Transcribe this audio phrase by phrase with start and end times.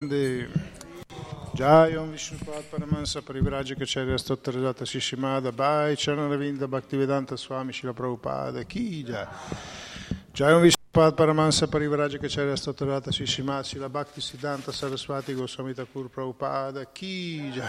[0.00, 9.02] Jai Om Vishnupad Paramansa Parivrajaka Charya Stottarajata Shishimada Bhai Charanavinda Bhaktivedanta Swami Shila Prabhupada Ki
[9.02, 16.86] Jai Om Vishnupad Paramansa Parivrajaka Charya Stottarajata Shishimada Shila Bhakti Siddhanta Saraswati Goswami Thakur Prabhupada
[16.94, 17.68] Jai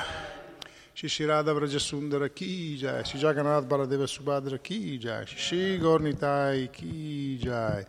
[0.95, 7.87] Shishirada Vrajasundara Ki Jai Shijaganath Baladeva Subhadra Ki Jai Shishi Gornitai Ki Jai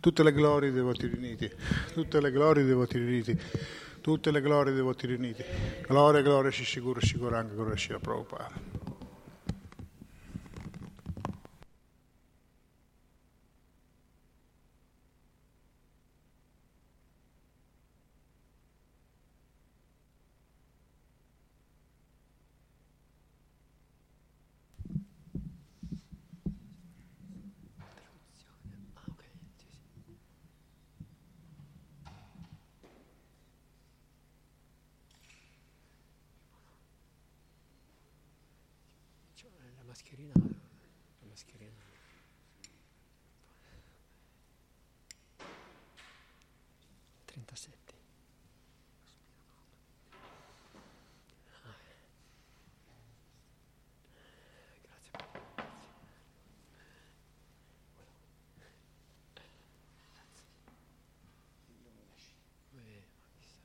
[0.00, 1.50] Tutte le glorie dei voti riuniti,
[1.92, 3.38] tutte le glorie dei voti riuniti.
[4.00, 5.44] Tutte le glorie dei voti riuniti.
[5.84, 8.76] Gloria, gloria, Shishiguru, Shiguranga, gloria, Shira Prabhupada.
[39.96, 41.82] mascherina, la mascherina.
[47.24, 47.94] Trentasette.
[51.64, 51.74] Ah.
[54.82, 55.10] Grazie.
[62.74, 63.64] Eh, ma chissà.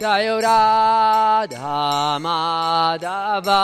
[0.00, 3.60] Jayo Radha Madhava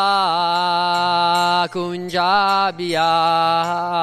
[1.73, 3.97] Kunja Bihari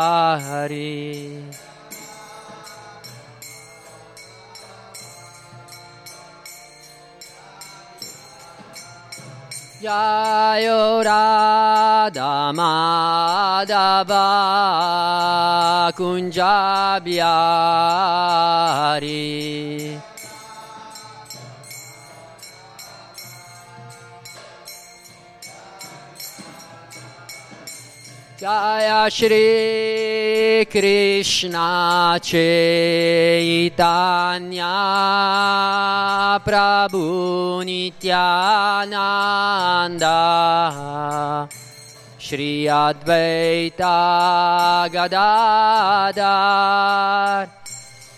[9.80, 14.26] Jayo Radha Madhava
[15.94, 17.54] Kunja Bihari
[28.44, 33.64] Jaya Shri Krishna Chaitanya
[36.44, 38.28] Prabhu Nityananda
[42.18, 43.88] Shri Advaita
[44.92, 46.28] Gadadar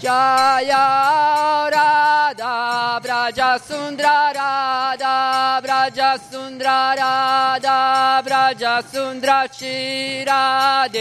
[0.00, 11.00] Jaya Radha Braja Sundra Radha Braja Sundra Radha Braja Sundra Chirade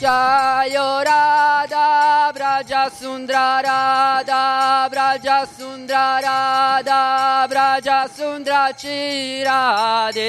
[0.00, 10.22] Jayo Radha Braja Sundra Radha Braja Sundra Radha Braja Sundra Chirade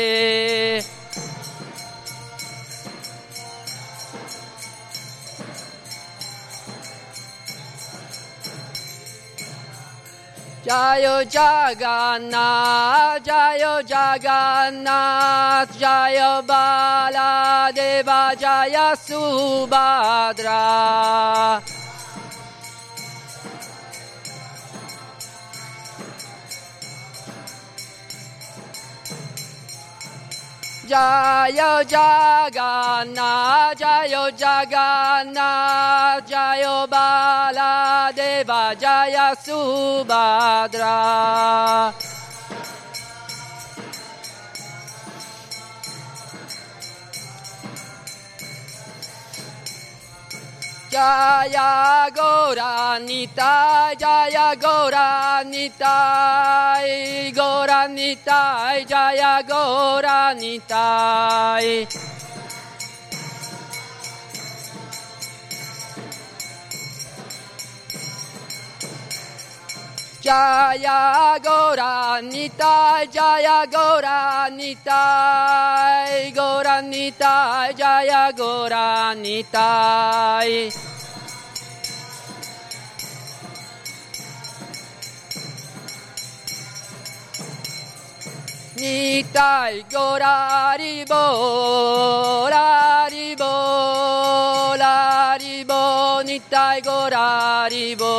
[10.59, 20.59] Jayo Jagannath, Jayo Jagannath, Jayo Baladeva, Jaya Subhadra.
[30.89, 40.97] Jayo Jagannath, Jayo Jagannath, Jayo Baladeva, Jaya Subhadra.
[50.99, 55.95] Jaya Goranita, Jaya Goranita,
[57.31, 60.87] Goranita, Jaya Goranita.
[70.19, 75.03] Jaya Goranita, Jaya Goranita,
[76.35, 79.69] Goranita, Jaya Goranita.
[88.79, 91.25] Nitai Goraribo,
[92.47, 93.53] Laribo,
[94.79, 98.15] Laribo, Nitai Goraribo.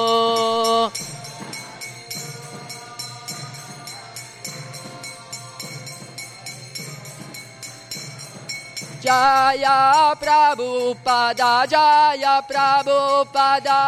[9.01, 13.81] Jaya Prabhupada, Jaya Prabhupada,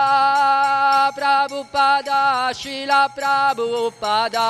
[1.12, 4.49] Prabhupada, Shila Prabhupada.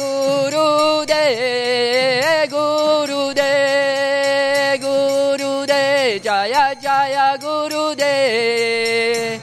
[0.00, 9.40] Guru De, Guru De, Guru De, Jaya Jaya Guru De.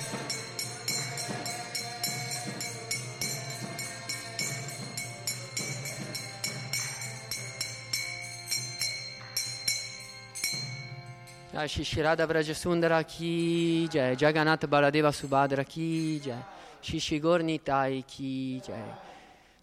[11.54, 16.44] Jai Shishirada Vrajasundara Ki Jai Jagannath Baladeva Subhadra Ki Jai
[16.82, 19.07] Shishigor Nitai Ki Jai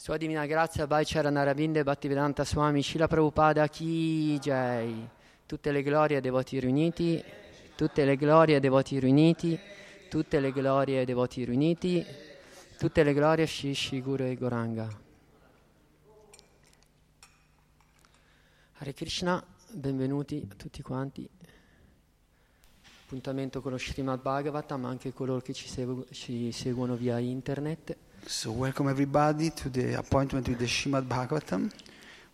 [0.05, 5.09] Sua Divina Grazia Bhai Charanaravinda Bhaktivedanta Swami Shila Prabhupada Ki Jai.
[5.47, 7.25] Tutte le glorie ai devoti riuniti
[7.75, 9.59] Tutte le glorie ai devoti riuniti
[10.11, 12.05] Tutte le glorie ai devoti riuniti
[12.77, 14.87] Tutte le glorie a Shishi Guru e Goranga.
[18.75, 21.27] Hare Krishna, benvenuti a tutti quanti.
[23.05, 27.97] Appuntamento con lo Srimad Bhagavatam, ma anche coloro che ci, segu- ci seguono via internet.
[28.27, 31.71] So, welcome everybody to the appointment with the Shrimad Bhagavatam,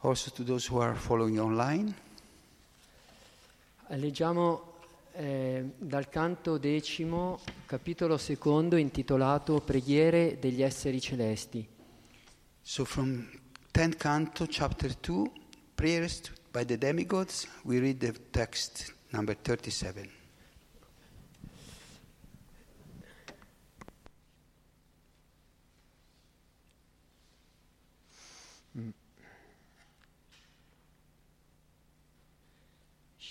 [0.02, 1.92] also to those who are following online.
[3.88, 4.78] Leggiamo
[5.14, 11.66] eh, dal canto decimo, capitolo secondo, intitolato Preghiere degli esseri celesti.
[12.62, 13.28] So, from
[13.72, 15.32] 10th canto, chapter 2,
[15.74, 16.20] prayers
[16.52, 17.48] by the demigods.
[17.64, 20.19] We read the text number 37.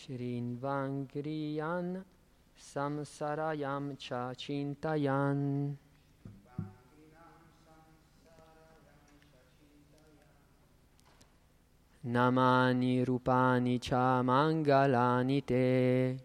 [0.09, 2.01] Shrinvangriyan
[2.57, 5.77] samsarayam cha chintayan.
[12.07, 16.17] Namani rupani cha mangalani te.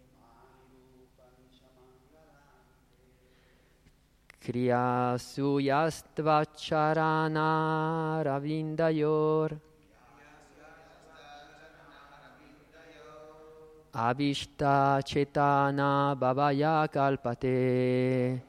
[4.41, 9.59] Kriyasu yastvacharana ravindayor.
[13.95, 18.41] Avishta chetana bhavaya kalpate.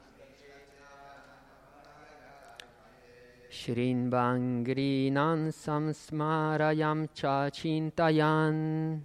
[3.49, 9.01] Shrinvangrinan samsmarayam cha chintayan.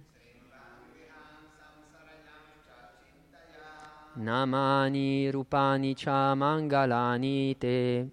[4.19, 8.09] Namani rupani cha mangalani te.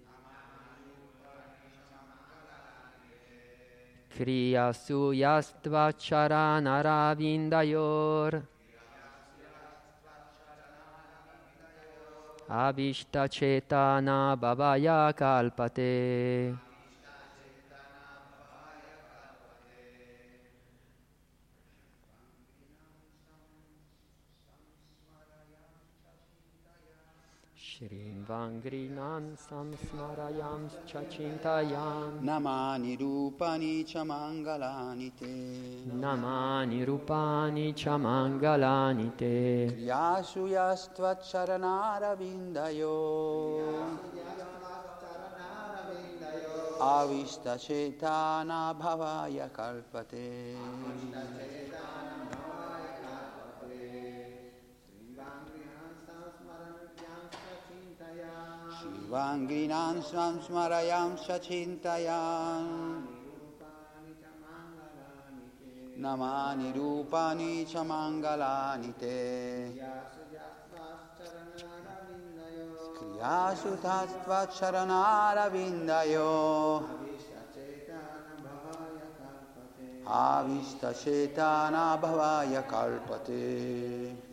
[4.21, 8.43] Kriyasu yastvachara naravindayor.
[12.47, 16.70] Avishta chetana bhavaya kalpate.
[27.81, 32.21] Shrinvangrinan samsmarayam chachintayam.
[32.21, 35.89] Namani rupani cha mangalani te.
[35.89, 39.71] Namani rupani cha mangalani te.
[39.83, 43.73] Yasu yastvacharana vindayo.
[46.79, 50.55] Avista chetana bhavaya kalpate.
[59.11, 63.03] Shivangrinan samsmarayam sachintayan.
[65.99, 69.73] Namani rupani cha mangalani te.
[72.95, 76.83] Kriyasu tattva charanara vindayo.
[80.07, 84.30] Avista chetana bhavaya kalpate.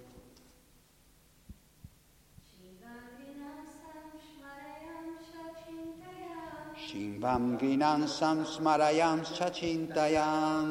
[6.88, 10.68] Shivam grinan samsmarayam chachintayan.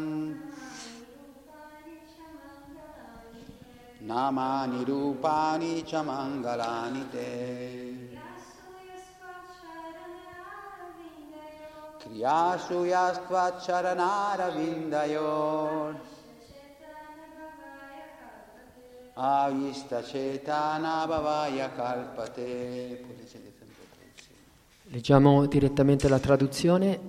[4.04, 8.18] Namani rupani cha mangalani te.
[12.02, 15.96] Kriyasu yastva charanara vindayor.
[19.16, 23.06] Avista chetana bhavaya kalpate.
[23.06, 24.46] Puoi leggere sempre la traduzione.
[24.90, 27.00] Leggiamo direttamente la traduzione.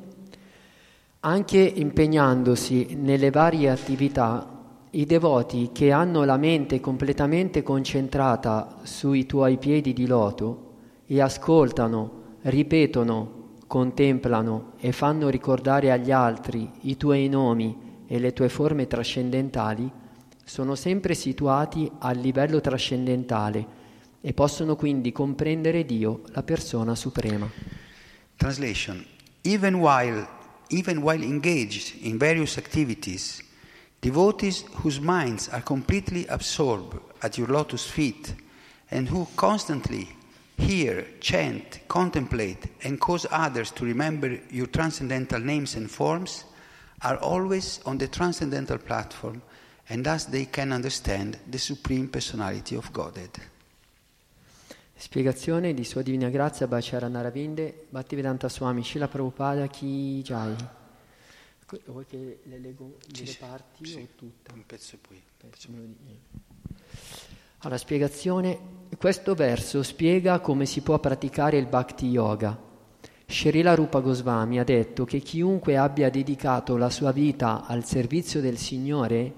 [1.20, 9.58] Anche impegnandosi nelle varie attività, i devoti che hanno la mente completamente concentrata sui tuoi
[9.58, 10.72] piedi di loto
[11.06, 12.10] e ascoltano,
[12.42, 19.88] ripetono, contemplano e fanno ricordare agli altri i tuoi nomi e le tue forme trascendentali,
[20.44, 23.77] sono sempre situati al livello trascendentale
[24.20, 27.50] e possono quindi comprendere Dio, la persona suprema.
[28.36, 29.04] Translation
[29.42, 30.26] Even while,
[30.68, 33.42] even while engaged in various activities,
[34.00, 38.34] devotees whose minds are completely absorbed at your lotus feet
[38.90, 40.08] and who constantly
[40.56, 46.44] hear, chant, contemplate, and cause others to remember your transcendental names and forms
[47.02, 49.40] are always on the transcendental platform
[49.88, 53.30] and thus they can understand the Supreme Personality of Godhead.
[55.00, 60.56] Spiegazione di Sua Divina Grazia Bhacharan Ravinde Bhaktivedanta Swami Shila Prabhupada Ki Jai.
[61.84, 63.98] Vuoi che le leggo Sì, le parti sì.
[63.98, 64.52] o tutte?
[64.52, 65.22] Un pezzo e poi.
[65.36, 65.68] Pezzo.
[67.58, 68.58] Allora, spiegazione.
[68.98, 72.60] Questo verso spiega come si può praticare il Bhakti Yoga.
[73.24, 78.58] Srila Rupa Goswami ha detto che chiunque abbia dedicato la sua vita al servizio del
[78.58, 79.32] Signore,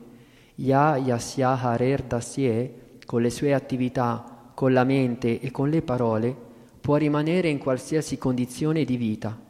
[0.54, 4.29] Ya Yasya Harer Dasye, con le sue attività,
[4.60, 6.36] con la mente e con le parole,
[6.82, 9.40] può rimanere in qualsiasi condizione di vita,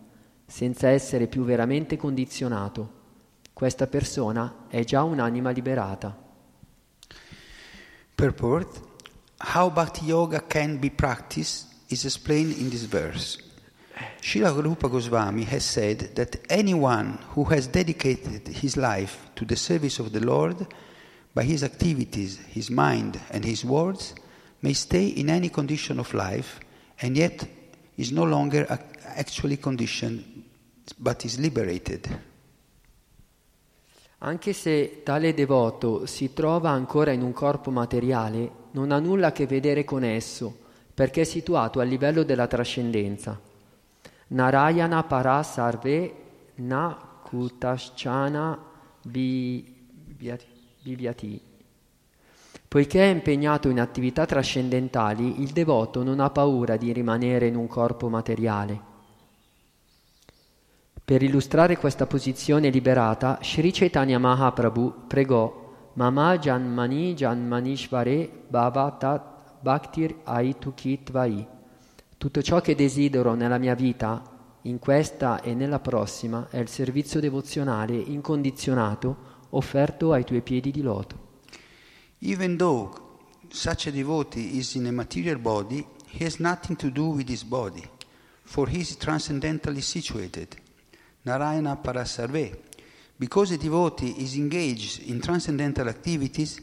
[0.46, 2.92] senza essere più veramente condizionato.
[3.52, 6.16] Questa persona è già un'anima liberata.
[8.14, 8.80] Purport
[9.56, 13.36] How Bhakti Yoga can be practiced is explained in this verse.
[14.20, 20.00] Srila Rupa Goswami has said that anyone who has dedicated his life to the service
[20.00, 20.68] of the Lord
[21.32, 24.14] by his activities, his mind, and his words
[24.60, 26.58] may stay in any condition of life
[27.00, 27.46] and yet
[27.96, 30.22] is no longer ac- actually conditioned
[30.96, 32.28] but is liberated.
[34.18, 39.32] Anche se tale devoto si trova ancora in un corpo materiale, non ha nulla a
[39.32, 40.58] che vedere con esso,
[40.92, 43.40] perché è situato a livello della trascendenza.
[44.28, 46.14] Narayana para sarve
[46.56, 48.58] na kutaschana
[49.02, 50.48] vivyati.
[52.70, 57.66] Poiché è impegnato in attività trascendentali, il devoto non ha paura di rimanere in un
[57.66, 58.80] corpo materiale.
[61.04, 71.44] Per illustrare questa posizione liberata, Sri Chaitanya Mahaprabhu pregò Mama Janmani Janmanishvare Bhavatat Bhaktir Aitukhitvai.
[72.16, 74.22] Tutto ciò che desidero nella mia vita,
[74.62, 79.16] in questa e nella prossima, è il servizio devozionale incondizionato
[79.50, 81.29] offerto ai tuoi piedi di loto.
[82.22, 82.98] Even though
[83.50, 87.44] such a devotee is in a material body, he has nothing to do with his
[87.44, 87.84] body,
[88.44, 90.56] for he is transcendentally situated.
[91.24, 92.56] Narayana Parasarve.
[93.18, 96.60] Because a devotee is engaged in transcendental activities,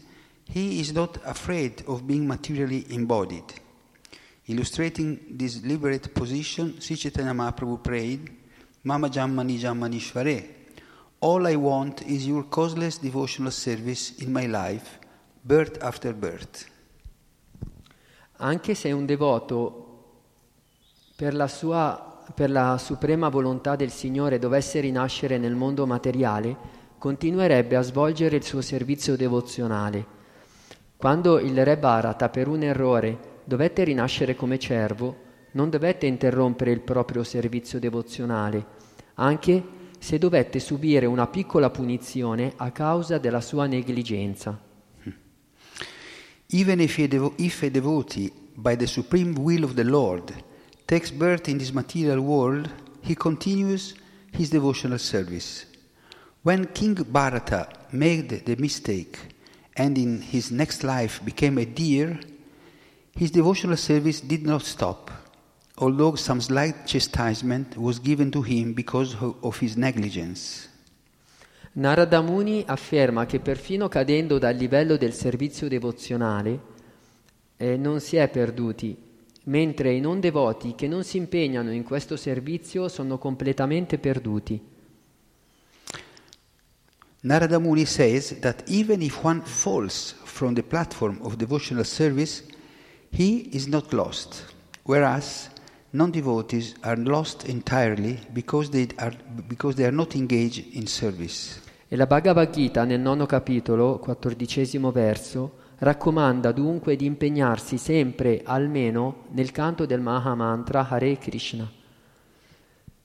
[0.50, 3.54] he is not afraid of being materially embodied.
[4.48, 8.30] Illustrating this liberate position, Sri Chaitanya Mahaprabhu prayed,
[8.84, 10.48] Mama Jammani Jammani Shvare.
[11.20, 14.97] All I want is your causeless devotional service in my life,
[15.48, 16.66] birth after birth.
[18.40, 19.86] Anche se un devoto
[21.16, 26.58] per la sua per la suprema volontà del Signore dovesse rinascere nel mondo materiale,
[26.98, 30.06] continuerebbe a svolgere il suo servizio devozionale.
[30.98, 35.16] Quando il Re Bharata per un errore dovette rinascere come cervo,
[35.52, 38.66] non dovette interrompere il proprio servizio devozionale,
[39.14, 39.64] anche
[39.98, 44.67] se dovette subire una piccola punizione a causa della sua negligenza.
[46.50, 50.34] Even if a, devo- if a devotee, by the supreme will of the Lord,
[50.88, 52.70] takes birth in this material world,
[53.02, 53.94] he continues
[54.32, 55.66] his devotional service.
[56.44, 59.20] When King Bharata made the mistake
[59.76, 62.20] and in his next life became a deer,
[63.14, 65.12] his devotional service did not stop,
[65.78, 70.70] although some slight chastisement was given to him because of his negligence.
[71.78, 76.60] Narada Muni afferma che perfino cadendo dal livello del servizio devozionale
[77.56, 78.98] eh, non si è perduti,
[79.44, 84.60] mentre i non devoti che non si impegnano in questo servizio sono completamente perduti.
[87.20, 92.44] Narada Muni says that even if one falls from the platform of devotional service,
[93.12, 95.52] he is not lost, whereas
[95.92, 99.16] non devotees are lost entirely because they are,
[99.48, 101.66] because they are not engaged in service.
[101.90, 109.24] E la Bhagavad Gita nel nono capitolo, quattordicesimo verso, raccomanda dunque di impegnarsi sempre almeno
[109.30, 111.66] nel canto del Maha Mantra Hare Krishna.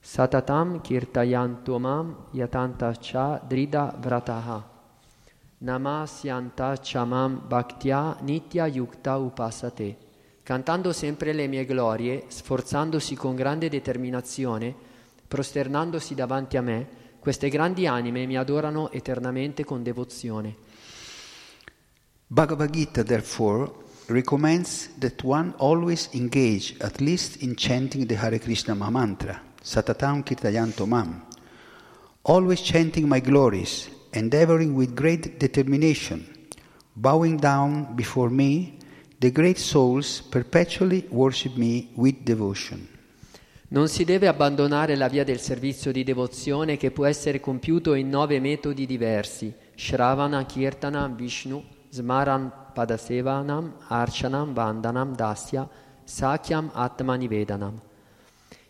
[0.01, 4.68] Satatam kirtayantomam yatanta cha drida vrataha.
[5.59, 9.97] Namasyanta chamam bhaktya nitya yukta upasate.
[10.42, 14.75] Cantando sempre le mie glorie, sforzandosi con grande determinazione,
[15.29, 20.56] prosternandosi davanti a me, queste grandi anime mi adorano eternamente con devozione.
[22.26, 23.70] Bhagavad Gita, therefore,
[24.06, 30.85] recommends that one always engage at least in chanting the Hare Krishna Mahamantra, Satatam Kirtayanto
[30.85, 31.24] Mam,
[32.22, 36.26] always chanting my glories, endeavoring with great determination,
[36.96, 38.80] bowing down before me,
[39.20, 42.88] the great souls perpetually worship me with devotion.
[43.72, 48.11] Non si deve abbandonare la via del servizio di devozione che può essere compiuto in
[48.11, 55.66] nove metodi diversi: Shravana, Kirtana, Vishnu, Smaran, Padasevanam, Archanam, Vandanam, Dasya,
[56.04, 57.80] Sakyam, Atmanivedanam.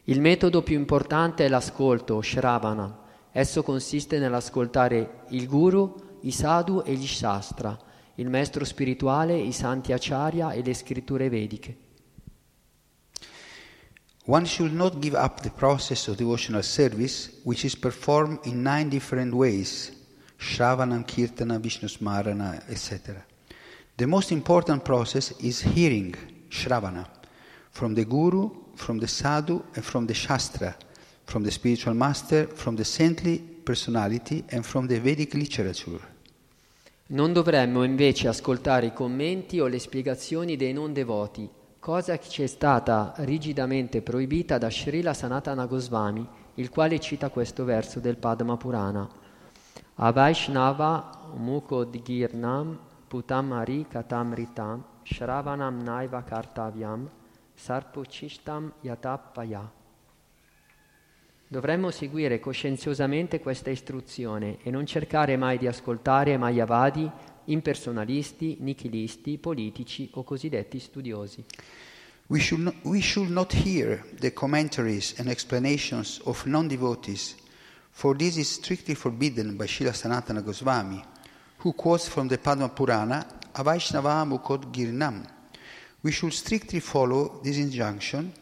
[0.04, 3.00] Il metodo più importante è l'ascolto, Shravana.
[3.32, 7.76] Esso consiste nell'ascoltare il Guru, i Sadhu e gli Shastra,
[8.14, 11.90] il maestro spirituale, i santi acharya e le scritture vediche.
[14.24, 18.88] One should not give up the process of devotional service, which is performed in nine
[18.88, 19.90] different ways
[20.38, 23.24] Shravana, Kirtana, Vishnu Smarana, etc.
[23.96, 26.14] The most important process is hearing,
[26.48, 27.06] Shravana,
[27.70, 30.76] from the Guru, from the Sadhu, and from the Shastra,
[31.24, 36.10] from the spiritual master, from the saintly personality, and from the Vedic literature.
[37.08, 41.48] Non dovremmo invece ascoltare i commenti o le spiegazioni dei non devoti,
[41.82, 47.64] cosa che ci è stata rigidamente proibita da Srila Sanatana Goswami, il quale cita questo
[47.64, 49.08] verso del Padma Purana.
[49.96, 57.10] Avaishnava mukodgirnam putamari katamritam shravanam naiva kartavyam
[57.52, 59.68] sarpuchishtam yatappaya.
[61.48, 67.10] Dovremmo seguire coscienziosamente questa istruzione e non cercare mai di ascoltare mayavadi,
[67.46, 71.44] impersonalisti, nichilisti, politici o cosiddetti studiosi.
[72.28, 77.34] We should, not, we should not hear the commentaries and explanations of non devotees,
[77.90, 81.02] for this is strictly forbidden by Srila Sanatana Goswami,
[81.58, 85.26] who quotes from the Padma Purana Avaishnava Mukod Girnam.
[86.02, 88.32] We should strictly follow this injunction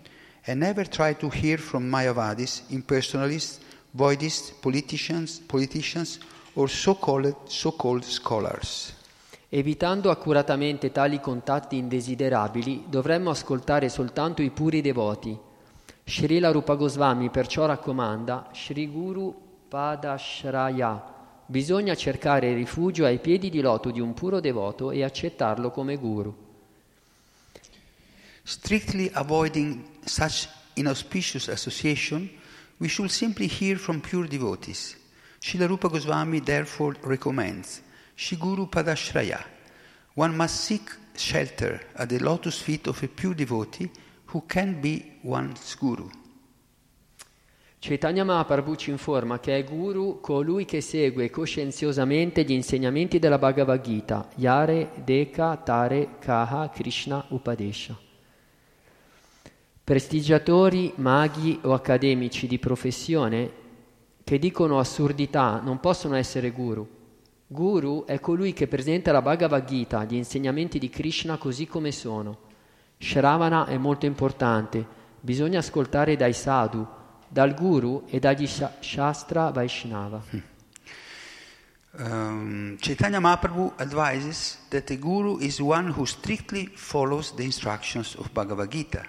[0.46, 3.58] and never try to hear from Mayavadis, impersonalists,
[3.96, 6.20] voidists, politicians, politicians
[6.54, 8.94] or so-called, so-called scholars.
[9.48, 15.36] Evitando accuratamente tali contatti indesiderabili, dovremmo ascoltare soltanto i puri devoti.
[16.04, 19.34] Srila Rupa Goswami perciò raccomanda Sri Guru
[19.68, 21.18] Padashraya.
[21.46, 26.32] Bisogna cercare rifugio ai piedi di loto di un puro devoto e accettarlo come guru.
[28.44, 32.28] Strictly avoiding such inauspicious association,
[32.78, 34.96] we should simply hear from pure devotees.
[35.42, 37.80] Srila Rupa Goswami therefore recommends
[38.14, 39.42] Shiguru Padashraya.
[40.14, 43.90] One must seek shelter at the lotus feet of a pure devotee
[44.26, 46.10] who can be one's guru.
[47.78, 53.80] Chaitanya Mahaprabhu ci informa che è guru colui che segue coscienziosamente gli insegnamenti della Bhagavad
[53.80, 57.98] Gita, Yare, Deka, Tare, Kaha, Krishna, Upadesha.
[59.82, 63.50] Prestigiatori, maghi o accademici di professione
[64.30, 66.88] che dicono assurdità non possono essere guru.
[67.48, 72.38] Guru è colui che presenta la Bhagavad Gita, gli insegnamenti di Krishna così come sono.
[72.96, 74.86] Shravana è molto importante,
[75.20, 76.86] bisogna ascoltare dai sadhu,
[77.26, 80.22] dal guru e dagli shastra Vaishnava.
[81.98, 88.30] Um, Chaitanya Mahaprabhu advises that the guru is one who strictly follows the instructions of
[88.30, 89.04] Bhagavad Gita.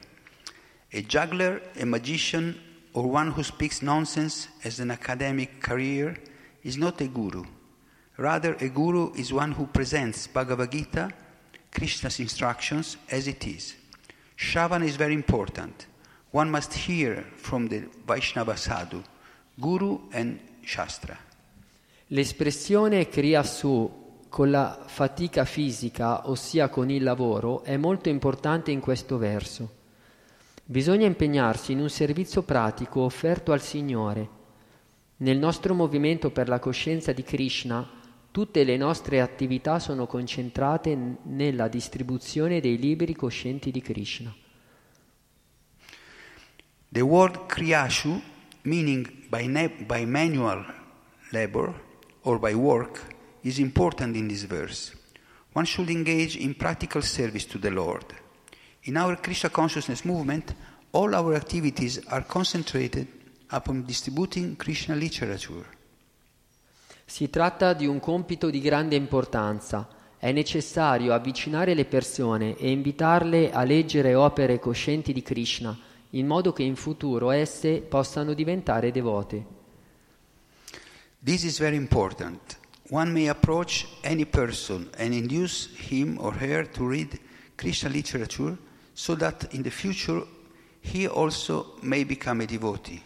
[0.92, 6.18] A juggler, a magician, or one who speaks nonsense as an academic career
[6.64, 7.44] is not a guru.
[8.18, 11.12] Rather, a guru is one who presents Bhagavad Gita,
[11.72, 13.76] Krishna's instructions, as it is.
[14.38, 15.88] Shravana is very important.
[16.32, 19.04] One must hear from the Vaishnava sadhu,
[19.60, 21.18] guru and shastra.
[22.08, 24.00] L'espressione Kriya Su
[24.30, 29.81] con la fatica fisica, ossia con il lavoro, è molto importante in questo verso.
[30.66, 34.30] Bisogna impegnarsi in un servizio pratico offerto al Signore.
[35.18, 37.88] Nel nostro movimento per la coscienza di Krishna,
[38.32, 44.34] tutte le nostre attività sono concentrate nella distribuzione dei libri coscienti di Krishna.
[46.90, 48.22] The word kriyashu,
[48.64, 50.66] meaning by, ne- by manual
[51.32, 51.74] labor
[52.22, 54.96] or by work, is important in this verse.
[55.54, 58.21] One should engage in practical service to the Lord.
[58.86, 60.56] In our Krishna consciousness movement,
[60.92, 63.06] all our activities are concentrated
[63.50, 65.68] upon distributing Krishna literature.
[67.06, 69.88] Si tratta di un compito di grande importanza.
[70.18, 75.78] È necessario avvicinare le persone e invitarle a leggere opere coscienti di Krishna,
[76.12, 79.46] in modo che in futuro esse possano diventare devote.
[81.24, 82.58] This is very important.
[82.90, 87.20] One may approach any person and induce him or her to read
[87.56, 88.58] Krishna literature
[89.02, 90.24] so that in the future
[90.80, 93.02] he also may become a devotee.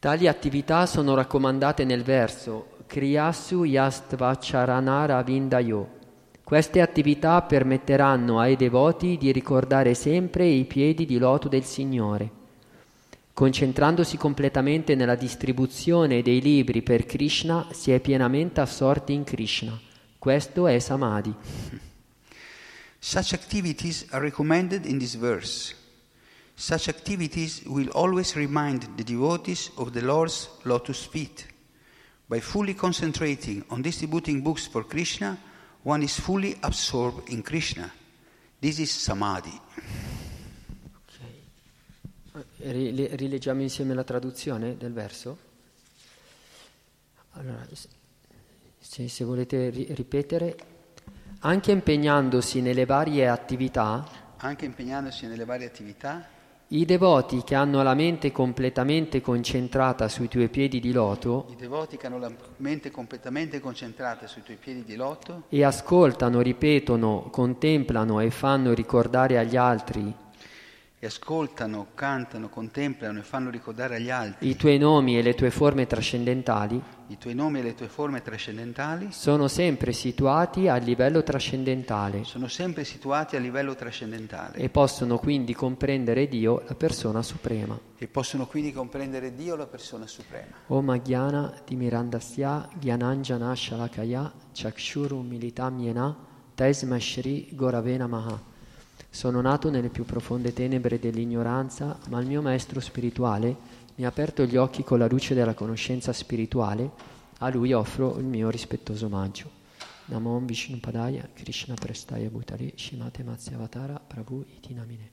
[0.00, 5.90] Tali attività sono raccomandate nel verso Kriyasu Yastvacharanara Vindayo.
[6.42, 12.30] Queste attività permetteranno ai devoti di ricordare sempre i piedi di loto del Signore.
[13.32, 19.78] Concentrandosi completamente nella distribuzione dei libri per Krishna, si è pienamente assorti in Krishna.
[20.18, 21.34] Questo è Samadhi.
[23.06, 25.74] Such activities are recommended in this verse.
[26.56, 31.46] Such activities will always remind the devotees of the Lord's lotus feet.
[32.28, 35.38] By fully concentrating on distributing books for Krishna,
[35.84, 37.92] one is fully absorbed in Krishna.
[38.60, 39.56] This is samadhi.
[42.32, 43.06] Okay.
[43.14, 45.38] Rileggiamo insieme la traduzione del verso.
[47.34, 47.64] Allora,
[48.80, 50.74] se, se volete ri- ripetere,
[51.46, 54.04] anche impegnandosi nelle varie attività,
[55.28, 56.26] nelle varie attività,
[56.68, 61.96] I devoti che hanno la mente completamente concentrata sui tuoi piedi di loto I devoti
[61.96, 68.18] che hanno la mente completamente concentrata sui tuoi piedi di loto e ascoltano, ripetono, contemplano
[68.18, 70.12] e fanno ricordare agli altri
[70.98, 75.50] e ascoltano, cantano, contemplano e fanno ricordare agli altri i tuoi nomi e le tue
[75.50, 81.22] forme trascendentali i tuoi nomi e le tue forme trascendentali, sono sempre situati a livello
[81.22, 87.78] trascendentale sono sempre situati a livello trascendentale e possono quindi comprendere Dio, la persona suprema.
[87.98, 90.56] e possono quindi comprendere Dio, la persona suprema.
[90.68, 96.16] Om Gyana Timirandasya Gyananjana Shalakaya Chakshuru Militam Yena
[96.54, 98.54] Tesma Shri Goravena Maha.
[99.16, 103.56] Sono nato nelle più profonde tenebre dell'ignoranza, ma il mio maestro spirituale
[103.94, 106.90] mi ha aperto gli occhi con la luce della conoscenza spirituale.
[107.38, 109.50] A lui offro il mio rispettoso omaggio.
[110.08, 115.10] Namo Om Vishnupadaya Krishna Prestaya Bhutale Shimate Matsyavatara Prabhu Iti Namine.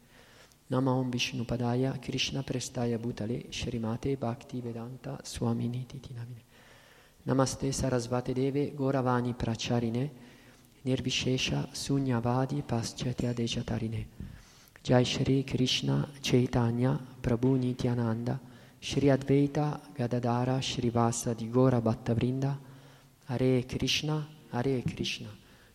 [0.67, 6.43] Namo Om Vishnupadaya Krishna Prestaya Bhutale Shrimate Bhakti Vedanta Swamini Iti Namine.
[7.23, 10.32] Namaste Sarasvate Deve Goravani Pracharine
[10.85, 14.05] Nirvishesha Sunyavadi Paschatya Dejatarine.
[14.83, 18.37] Jai Shri Krishna Chaitanya Prabhu Nityananda
[18.79, 22.57] Shri Advaita Gadadara Shrivasa di Gora Bhattavrinda
[23.27, 25.29] Hare Krishna Hare Krishna.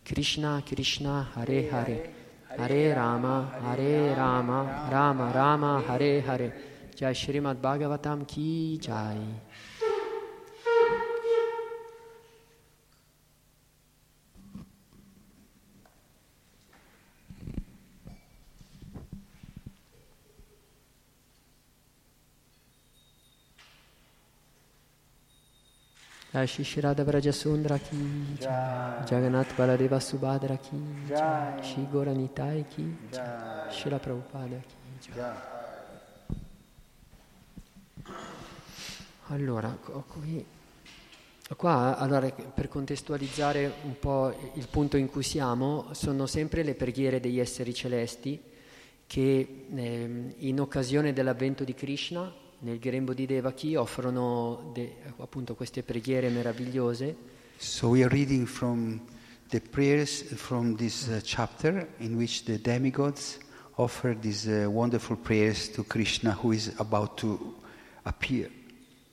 [0.04, 2.12] Krishna Krishna Hare Hare.
[2.58, 6.52] Hare Rama Hare Rama Rama Rama Hare Hare.
[6.94, 9.16] Jai Shrimad Bhagavatam Ki Jai
[26.38, 29.02] Jai Shishirada Vrajasundra ki Jai.
[29.08, 30.76] Jagannath Baladeva Subhadra ki
[31.08, 31.60] Jai.
[31.62, 33.72] Shri Gora Nitai ki Jai.
[33.72, 35.56] Shila Prabhupada ki Jai.
[39.30, 40.46] Allora, qui,
[41.56, 47.18] qua allora, per contestualizzare un po' il punto in cui siamo, sono sempre le preghiere
[47.20, 48.40] degli esseri celesti
[49.06, 55.82] che ehm, in occasione dell'avvento di Krishna nel grembo di Devaki offrono de- appunto queste
[55.82, 57.14] preghiere meravigliose
[57.58, 59.00] So we are reading from
[59.48, 63.38] the prayers from this uh, chapter in which the demigods
[63.76, 67.56] offer these uh, wonderful prayers to Krishna who is about to
[68.02, 68.50] appear.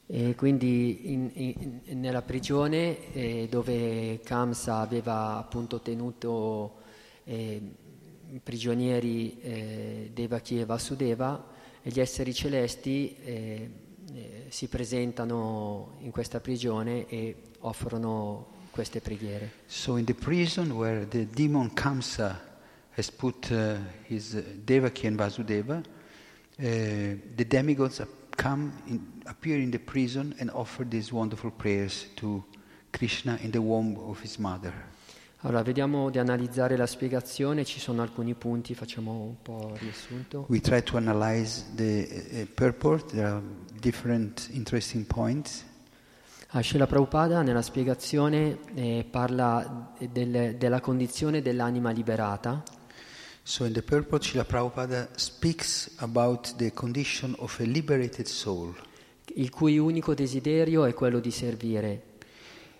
[0.08, 6.76] e quindi in- in- nella prigione eh, dove Kamsa aveva appunto tenuto
[7.24, 7.60] eh,
[8.44, 11.54] prigionieri eh, Devaki e Vasudeva
[11.88, 13.70] e gli esseri celesti eh,
[14.12, 19.52] eh, si presentano in questa prigione e offrono queste preghiere.
[19.68, 22.42] So in the prison where the demon Kamsa
[22.98, 23.76] has put uh,
[24.08, 25.84] his uh, Devaki and Vasudeva, uh,
[26.58, 28.02] the demigods
[28.36, 32.44] come in, appear in the prison and offer these wonderful prayers to
[32.92, 34.74] Krishna in the womb of his mother.
[35.46, 40.46] Allora, vediamo di analizzare la spiegazione, ci sono alcuni punti, facciamo un po' riassunto.
[40.50, 43.12] We try to analyze the uh, uh, purport.
[43.12, 43.42] There are
[43.80, 45.64] different interesting points.
[46.48, 52.64] Ah, Srila Prabhupada nella spiegazione eh, parla del- della condizione dell'anima liberata
[53.44, 58.74] So in the purport, Srila Prabhupada speaks about the condition of a liberated soul.
[59.36, 62.02] il cui unico desiderio è quello di servire.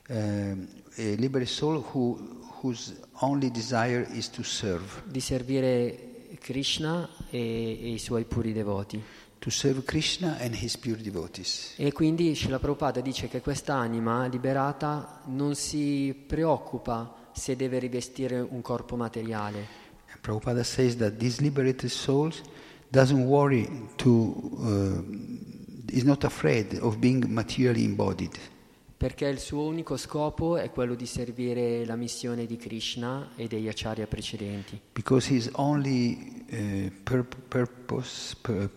[0.08, 7.38] um, a liberated soul who, whose only desire is to serve, di servire Krishna e,
[7.40, 9.02] e i suoi puri devoti.
[9.38, 11.74] to serve Krishna and his pure devotees.
[11.76, 18.62] E quindi Srila Prabhupada dice che quest'anima liberata non si preoccupa se deve rivestire un
[18.62, 22.32] corpo materiale, And Prabhupada says that this liberated soul
[22.90, 25.04] doesn't worry to, uh,
[25.92, 28.36] is not afraid of being materially embodied.
[29.06, 33.68] Perché il suo unico scopo è quello di servire la missione di Krishna e degli
[33.68, 34.82] acharya precedenti.
[34.94, 38.68] Because his only uh, pur- purpose, pur-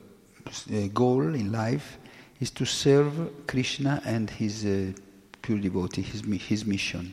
[0.68, 1.98] uh, goal in life
[2.40, 4.92] is to serve Krishna and his uh,
[5.40, 7.10] pure devotee, his, his mission.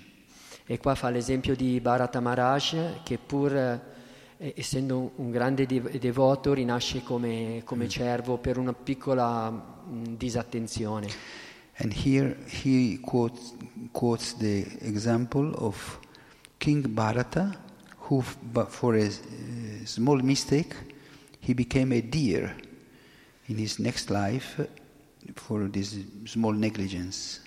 [0.65, 3.93] E qua fa l'esempio di Bharata Maharaj che pur
[4.37, 11.44] essendo un grande devoto rinasce come, come cervo per una piccola mh, disattenzione.
[11.77, 13.53] And here he quotes,
[13.91, 15.99] quotes the example of
[16.57, 17.57] King Bharata,
[18.07, 19.09] who, for a
[19.85, 20.73] small mistake,
[21.39, 22.55] he became a deer
[23.47, 24.67] in his next life
[25.33, 27.41] for this small negligence.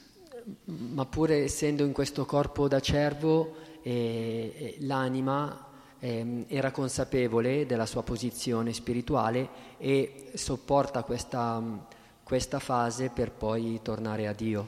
[0.65, 5.67] Ma pur essendo in questo corpo da cervo, eh, eh, l'anima
[5.99, 9.49] ehm, era consapevole della sua posizione spirituale
[9.79, 11.87] e sopporta questa,
[12.29, 14.67] questa fase per poi tornare a Dio.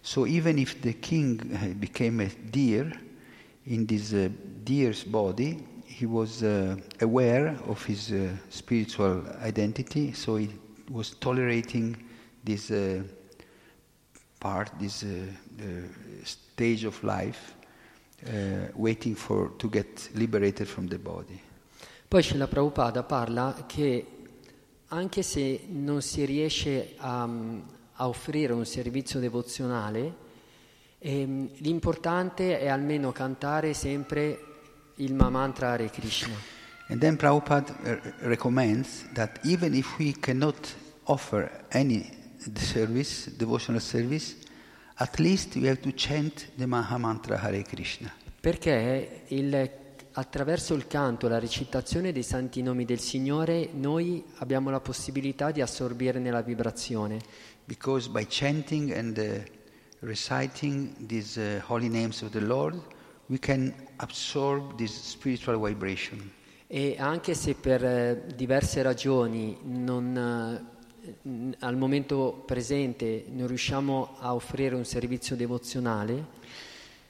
[0.00, 2.96] So even if the king uh, became a deer
[3.64, 4.28] in this uh,
[4.62, 10.48] deer's body, he was uh, aware of his uh, spiritual identity, so he
[10.90, 11.96] was tolerating
[12.40, 13.02] this uh,
[14.38, 15.04] part, this
[16.22, 17.56] stage of life,
[18.74, 21.40] waiting for to get liberated from the body.
[22.08, 24.21] Poi Srila Prabhupada parla che
[24.92, 27.22] anche se non si riesce a,
[27.94, 30.14] a offrire un servizio devozionale,
[30.98, 34.38] ehm, l'importante è almeno cantare sempre
[34.96, 36.34] il Mamantra Hare Krishna.
[36.88, 37.74] And then Prabhupada
[38.20, 40.74] recommends that even if we cannot
[41.04, 42.10] offer any
[42.54, 44.36] service, devotional service,
[44.96, 48.12] at least we have to chant the Mahamantra Hare Krishna.
[48.40, 49.70] Perché il-
[50.12, 55.60] attraverso il canto, la recitazione dei santi nomi del Signore, noi abbiamo la possibilità di
[55.60, 57.18] assorbirne la vibrazione.
[57.64, 59.42] Because by chanting and uh,
[60.00, 62.80] reciting these uh, holy names of the Lord,
[63.26, 66.30] we can absorb this spiritual vibration.
[66.66, 70.64] E anche se per eh, diverse ragioni non,
[71.22, 76.40] eh, al momento presente non riusciamo a offrire un servizio devozionale,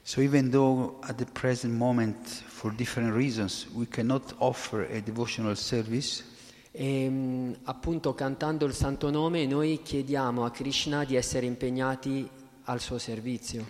[0.04, 5.56] So even though at the present moment, for different reasons, we cannot offer a devotional
[5.56, 6.22] service,
[6.70, 12.28] e, mh, appunto cantando il santo nome noi chiediamo a Krishna di essere impegnati
[12.66, 13.66] al suo servizio.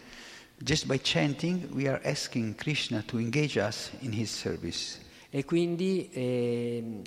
[0.59, 4.99] just by chanting, we are asking Krishna to engage us in his service.
[5.31, 7.01] E quindi ehm,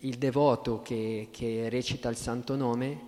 [0.00, 2.98] il devoto che, che recita il santo nome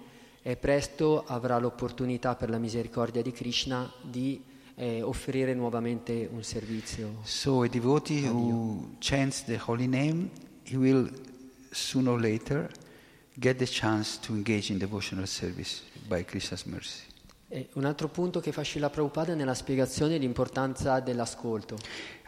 [0.42, 7.20] eh, presto avrà l'opportunità per la misericordia di Krishna di eh, offrire nuovamente un servizio.
[7.24, 10.30] So a devotee who chants the holy name,
[10.64, 11.10] he will
[11.70, 12.70] sooner or later
[13.38, 17.10] get the chance to engage in devotional service by Krishna's mercy.
[17.48, 21.76] E un altro punto che fa Srila Prabhupada nella spiegazione è l'importanza dell'ascolto.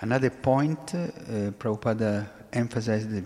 [0.01, 3.25] Another point, uh, Prabhupada emphasized the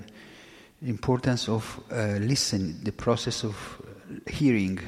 [0.86, 3.82] importance of uh, listening, the process of
[4.26, 4.80] hearing.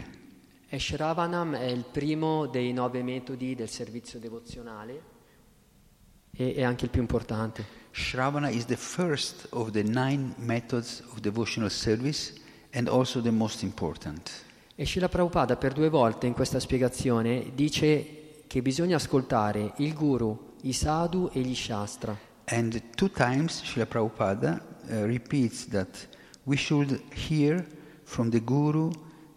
[0.73, 5.03] E Shravanam è il primo dei nove metodi del servizio devozionale
[6.31, 7.65] e è anche il più importante.
[7.91, 12.35] Shravana is the first of the nine methods of devotional service
[12.73, 14.31] and also the most important.
[14.77, 20.55] E Srila Prabhupada per due volte in questa spiegazione dice che bisogna ascoltare il guru,
[20.63, 22.17] i sadhu e gli shastra.
[22.45, 26.07] And two times Srila Prabhupada uh, repeats that
[26.45, 27.67] we should hear
[28.05, 28.93] from the Guru,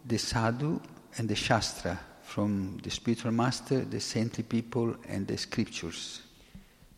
[0.05, 0.79] the Sadhu,
[1.17, 6.21] and the Shastra, from the spiritual master, the saintly people, and the scriptures.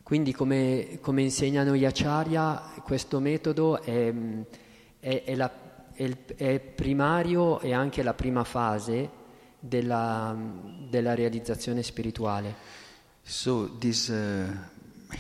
[0.04, 4.14] Quindi come, come insegnano gli acharya, questo metodo è,
[5.00, 5.64] è- è la-
[6.36, 9.10] è primario e anche la prima fase
[9.60, 10.36] della,
[10.90, 12.54] della realizzazione spirituale.
[13.24, 14.46] So, this uh,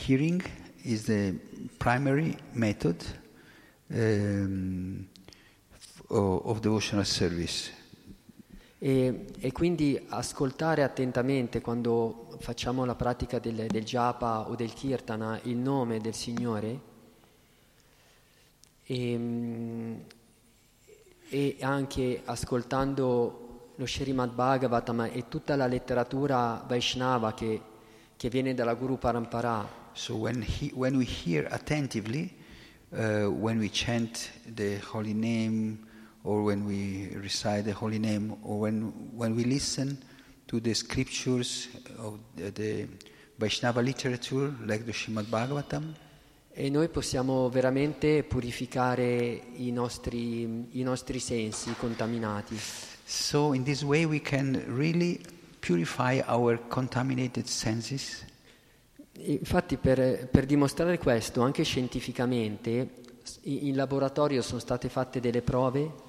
[0.06, 0.44] hearing
[0.84, 1.34] is the
[1.78, 3.04] primary method
[3.88, 5.08] um,
[6.10, 7.72] of devotional service.
[8.86, 15.40] E, e quindi ascoltare attentamente quando facciamo la pratica del, del japa o del kirtana
[15.46, 16.80] il nome del Signore
[18.84, 19.96] e, mm,
[21.30, 27.60] e anche ascoltando lo Srimad Bhagavatam e tutta la letteratura Vaishnava che,
[28.16, 29.68] che viene dalla Guru Parampara.
[29.94, 32.32] So when, he, when we hear attentively,
[32.92, 35.94] uh, when we chant the holy name,
[36.26, 39.98] or when we recite the holy name, or when, when we listen
[40.48, 41.68] to the scriptures
[42.00, 42.88] of the, the
[43.38, 45.94] Vaishnava literature, like the Srimad Bhagavatam,
[46.52, 52.58] e noi possiamo veramente purificare i nostri, i nostri sensi contaminati.
[53.04, 55.20] so in this way we can really
[55.60, 58.26] purify our contaminated senses.
[59.18, 63.04] Infatti per, per dimostrare questo, anche scientificamente,
[63.44, 66.05] in laboratorio sono state fatte delle prove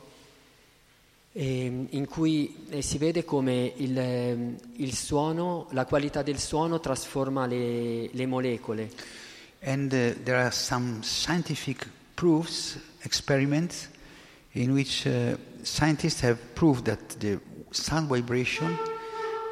[1.36, 6.80] ehm, in cui eh, si vede come il, ehm, il suono, la qualità del suono
[6.80, 8.90] trasforma le, le molecole.
[9.62, 13.88] And uh, there are some scientific proofs, experiments,
[14.52, 17.38] in which uh, scientists have proved that the
[17.70, 18.76] sound vibration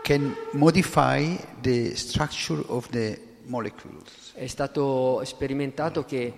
[0.03, 4.33] can modify the structure of the molecules.
[4.35, 6.33] È stato sperimentato che,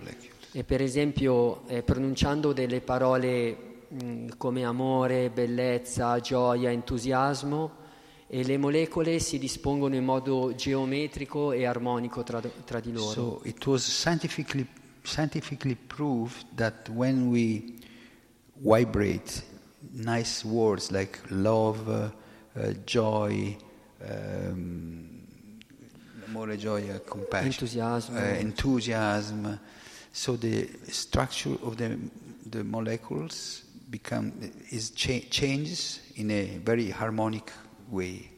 [0.65, 7.85] per esempio, eh, pronunciando delle parole mh, come amore, bellezza, gioia, entusiasmo,
[8.29, 13.11] e le molecole si dispongono in modo geometrico e armonico tra, tra di loro.
[13.11, 14.67] So it was scientifically
[15.07, 17.79] scientifically proved that when we
[18.57, 19.43] vibrate
[19.93, 22.11] nice words like love, uh,
[22.59, 23.57] uh, joy,
[24.01, 25.09] um,
[26.27, 28.19] amore, gioia, compassion, Entusiasmo.
[28.19, 29.61] uh, enthusiasm,
[30.11, 31.97] so the structure of the,
[32.51, 34.33] the molecules become
[34.71, 37.53] is cha- changes in a very harmonic
[37.89, 38.29] way.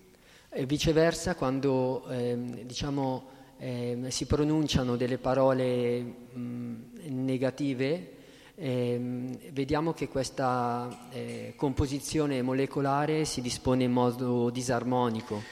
[0.50, 3.28] E viceversa, quando ehm, diciamo,
[3.58, 6.74] ehm, si pronunciano delle parole mh,
[7.08, 8.16] negative,
[8.54, 15.42] ehm, vediamo che questa eh, composizione molecolare si dispone in modo disarmonico.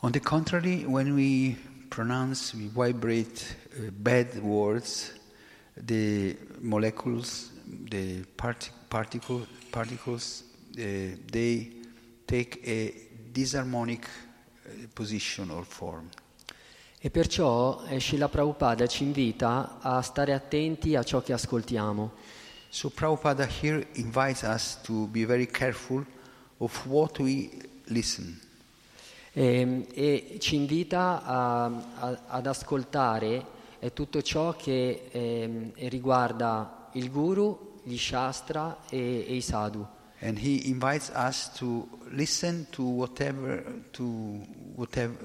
[0.00, 1.56] On the contrary, when we
[1.88, 5.12] pronounce, we vibrate uh, bad words,
[5.74, 10.44] the molecules, the parti- particle, particles,
[10.76, 11.72] uh, they
[12.26, 12.92] take a
[13.32, 16.08] disharmonic uh, position or form.
[17.00, 22.12] E perciò eh, Srila Prabhupada ci invita a stare attenti a ciò che ascoltiamo.
[22.70, 26.04] So Prabhupada here invites us to be very careful
[26.58, 27.50] of what we
[27.84, 28.40] listen.
[29.32, 33.46] E, e ci invita a- a- ad ascoltare
[33.78, 39.86] eh, tutto ciò che ehm, riguarda il guru, gli shastra e, e i sadhu.
[40.20, 43.62] And he invites us to listen to whatever,
[43.92, 44.04] to
[44.74, 45.16] whatever,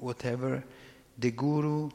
[0.00, 0.64] whatever
[1.18, 1.88] the Guru,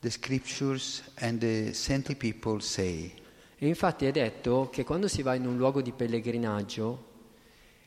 [0.00, 3.12] the scriptures, and the saintly people say.
[3.56, 7.10] E infatti è detto che quando si va in un luogo di pellegrinaggio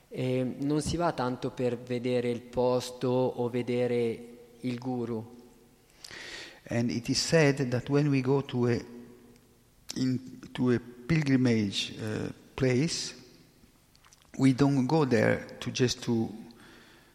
[0.08, 5.36] eh, non si va tanto per vedere il posto o vedere il guru,
[6.68, 8.82] And it is said that when we go to a,
[9.98, 10.20] in,
[10.54, 13.14] to a pilgrimage uh, place,
[14.38, 16.30] we don't go there to just to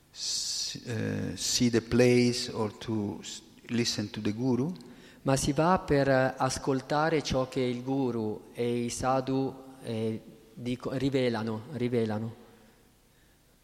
[0.09, 3.21] uh, see the place or to
[3.69, 4.73] listen to the Guru.
[5.23, 10.21] ma si va per ascoltare ciò che il guru e i sadhu eh,
[10.55, 12.40] dico- rivelano, rivelano.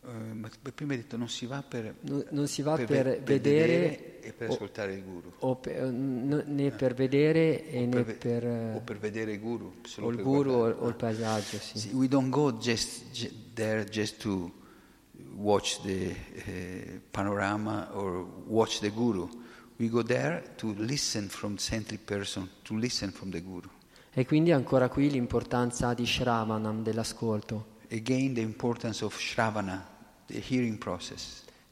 [0.08, 2.86] Eh, ma ma prima hai detto non si va per, Non, non si va per,
[2.86, 7.82] ve- vedere e per o- ascoltare il guru o per- n- né per vedere e
[7.82, 10.68] o né per, per, eh, o per vedere il guru o il per guru o,
[10.84, 11.58] o il paesaggio.
[11.58, 11.78] Sì.
[11.78, 14.48] See, we don't go just j- there just to
[15.34, 16.14] watch the
[16.46, 19.28] uh, panorama or watch the guru
[19.78, 23.68] we go there to listen from saintly person to listen from the guru
[24.12, 27.74] E quindi ancora qui l'importanza di Shravanam, dell'ascolto.
[27.90, 29.94] again the importance of shravana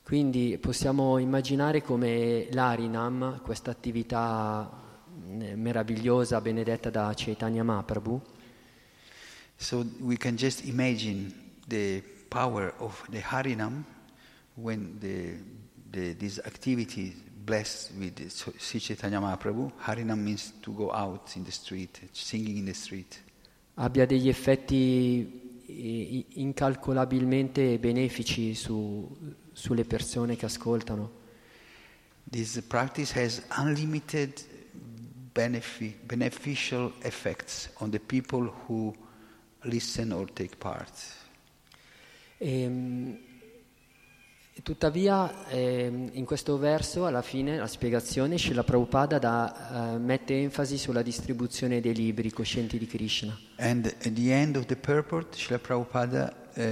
[0.02, 4.70] Quindi possiamo immaginare come l'Arinam, questa attività
[5.38, 8.20] eh, meravigliosa, benedetta da Chaitanya Mahaprabhu,
[9.57, 11.32] So we can just imagine
[11.68, 13.84] the power of the Harinam
[14.57, 15.38] when the,
[15.90, 19.72] the, this activity blessed with Sri Chaitanya Mahaprabhu.
[19.84, 23.22] Harinam means to go out in the street, singing in the street.
[23.76, 31.23] abbia degli effetti incalcolabilmente benefici su- sulle persone che ascoltano.
[32.31, 34.41] This practice has unlimited
[35.33, 38.95] benefi- beneficial effects on the people who
[39.62, 40.91] listen or take part.
[44.62, 50.78] Tuttavia, ehm, in questo verso, alla fine, la spiegazione, Srila Prabhupada dà, eh, mette enfasi
[50.78, 53.36] sulla distribuzione dei libri coscienti di Krishna.
[53.57, 56.62] And at the end of the purport, Srila Prabhupada uh,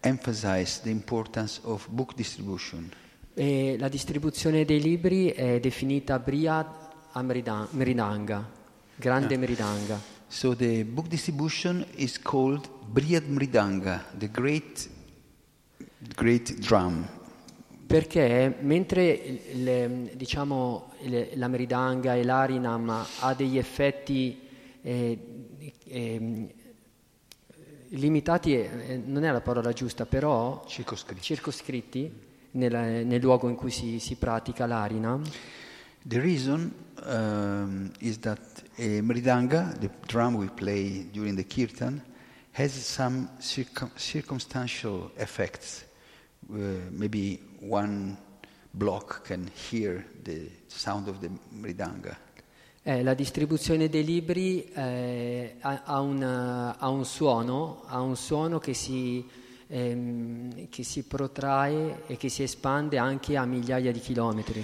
[0.00, 2.90] emphasized the importance of book distribution.
[3.32, 6.22] E la distribuzione dei libri è definita
[7.12, 8.50] Amrida- Mridanga,
[8.96, 10.00] grande Mridanga.
[10.28, 14.88] So the book distribution is called Brihad Mridanga, the great,
[16.16, 17.06] great drum.
[17.86, 24.40] Perché mentre le- diciamo, le- la Mridanga e l'Arinam ha degli effetti
[24.82, 25.18] eh,
[25.86, 26.48] ehm,
[27.90, 31.22] limitati, eh, non è la parola giusta, però Circoscritti.
[31.22, 32.12] circoscritti
[32.52, 35.22] nel, nel luogo in cui si, si pratica l'Arinam,
[36.06, 36.70] The reason
[37.06, 38.38] um, is that
[38.76, 42.02] a Mridanga, the drum we play during the kirtan,
[42.52, 45.86] has some circum- circumstantial effects.
[46.50, 48.16] Uh, maybe one
[48.70, 52.16] block can hear the sound of the Mridanga.
[52.86, 58.14] Eh, la distribuzione dei libri eh, ha, ha un, eh, ha un suono, ha un
[58.14, 59.26] suono che si,
[59.68, 64.62] ehm, che si protrae e che si espande anche a migliaia di chilometri.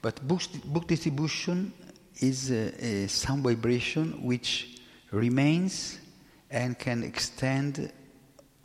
[0.00, 1.72] But book, book distribution
[2.18, 5.98] is a, a sound vibration which remains
[6.48, 7.90] and can extend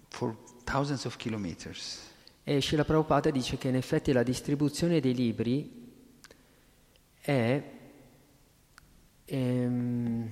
[0.09, 2.06] for thousands of kilometers.
[2.49, 5.69] E Srila Prabhupada dice che in effetti la distribuzione dei libri
[7.19, 7.61] è...
[9.25, 10.31] Ehm,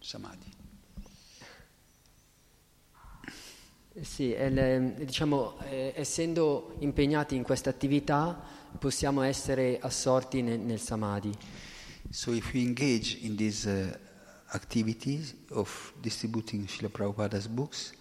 [0.00, 0.52] Samadhi.
[4.00, 8.42] Sì, el, diciamo, eh, essendo impegnati in questa attività
[8.76, 11.30] possiamo essere assorti nel, nel Samadhi.
[12.10, 14.08] So if we engage in this uh,
[14.52, 17.92] activities of distributing Srila Prabhupada's books,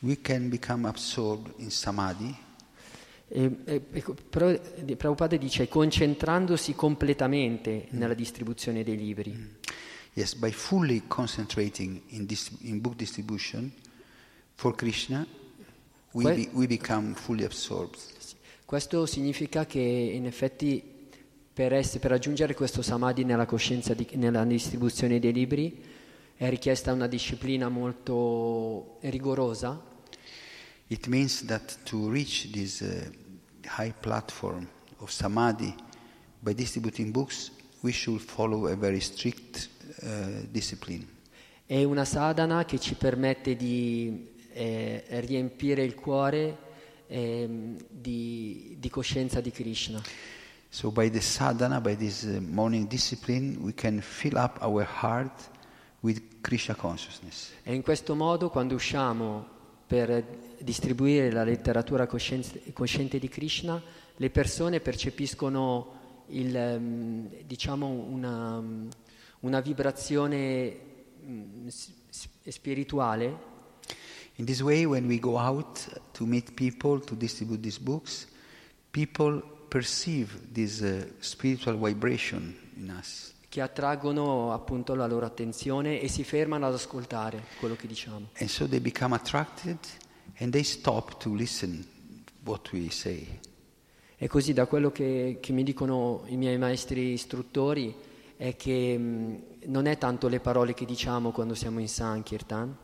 [0.00, 2.44] we can become absorbed in samadhi
[3.28, 4.56] E, e- ecco, però
[4.96, 9.56] Prabhupada dice concentrandosi completamente nella distribuzione dei libri.
[10.12, 13.72] Yes, by fully concentrating in, dis- in book distribution
[14.54, 15.26] for Krishna,
[16.12, 17.98] we, Que- be- we become fully absorbed.
[18.64, 20.95] Questo significa che in effetti
[21.56, 25.82] per, ess- per raggiungere questo samadhi nella coscienza, di- nella distribuzione dei libri,
[26.36, 29.94] è richiesta una disciplina molto rigorosa
[30.88, 33.10] It means that to reach this uh,
[33.78, 35.74] high platform of samadhi
[36.40, 37.50] by distributing books,
[37.80, 39.68] we should follow a very strict
[40.02, 41.04] uh, discipline.
[41.64, 46.56] È una sadhana che ci permette di eh, riempire il cuore
[47.08, 50.00] ehm, di, di coscienza di Krishna.
[50.76, 55.48] So, by the sadhana, by this uh, morning discipline, we can fill up our heart
[56.02, 57.50] with Krishna consciousness.
[57.62, 59.48] E in questo modo, quando usciamo
[59.86, 60.22] per
[60.58, 63.82] distribuire la letteratura coscienze- cosciente di Krishna,
[64.16, 68.62] le persone percepiscono il, ehm, diciamo una,
[69.40, 70.78] una vibrazione
[71.24, 71.68] mm,
[72.48, 73.54] spirituale
[74.34, 78.28] In this way, when we go out to meet people to distribute these books,
[78.90, 83.34] people perceive this uh, spiritual vibration in us.
[83.48, 88.28] che attraggono appunto la loro attenzione e si fermano ad ascoltare quello che diciamo.
[88.38, 89.78] And so they become attracted
[90.38, 91.86] and they stop to listen
[92.44, 93.26] what we say.
[94.18, 97.94] E così da quello che, che mi dicono i miei maestri istruttori
[98.36, 102.76] è che mh, non è tanto le parole che diciamo quando siamo in Sankirtan,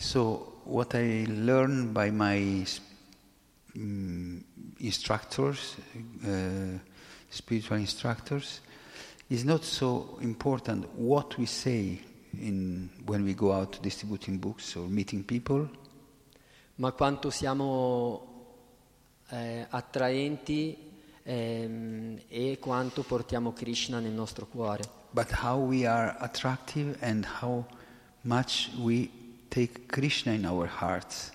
[0.00, 2.64] So, what I learned by my
[3.76, 4.38] mm,
[4.78, 5.76] instructors,
[6.24, 6.78] uh,
[7.28, 8.60] spiritual instructors,
[9.28, 12.00] is not so important what we say
[12.32, 15.68] in, when we go out distributing books or meeting people,
[16.76, 18.54] ma quanto siamo
[19.30, 20.76] eh, attraenti
[21.22, 24.96] ehm, e quanto portiamo Krishna nel nostro cuore.
[25.12, 27.64] but how we are attractive and how
[28.24, 29.10] much we
[29.50, 31.32] take Krishna in our hearts.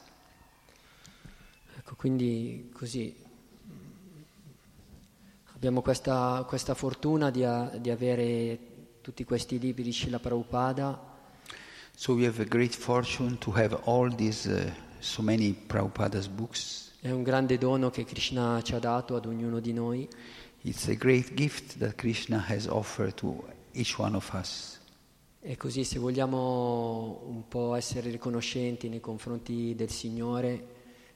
[1.77, 3.15] Ecco, quindi così
[5.63, 8.59] abbiamo questa, questa fortuna di, a- di avere
[8.99, 11.11] tutti questi libri di Srila Prabhupada
[11.95, 16.91] So we have a great fortune to have all these, uh, so many Prabhupada's books.
[16.99, 20.05] È un grande dono che Krishna ci ha dato ad ognuno di noi
[20.63, 23.41] It's a great gift that Krishna has offered to
[23.71, 24.81] each one of us.
[25.39, 30.65] e così se vogliamo un po' essere riconoscenti nei confronti del Signore,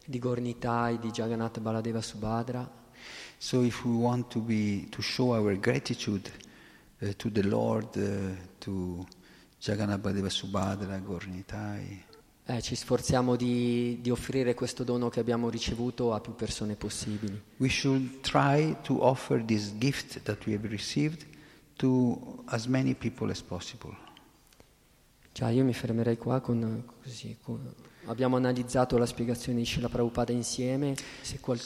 [0.05, 2.85] di Gornitai, di Jagannath Baladeva Subhadra,
[3.39, 6.29] So if we want to be to show our gratitude
[7.01, 9.05] uh, to the Lord, uh, to
[9.59, 12.03] Jagannath Badeva Subhadra, Gornitai,
[12.49, 17.39] eh, ci sforziamo di, di offrire questo dono che abbiamo ricevuto a più persone possibili.
[17.57, 21.25] we should try to offer this gift that we have received
[21.75, 23.95] to as many people as possible.
[25.33, 27.37] Cioè, io mi fermerei qua con così.
[27.43, 27.73] con-
[28.07, 30.95] abbiamo analizzato la spiegazione di Srila Prabhupada insieme.
[31.21, 31.59] Se qual-.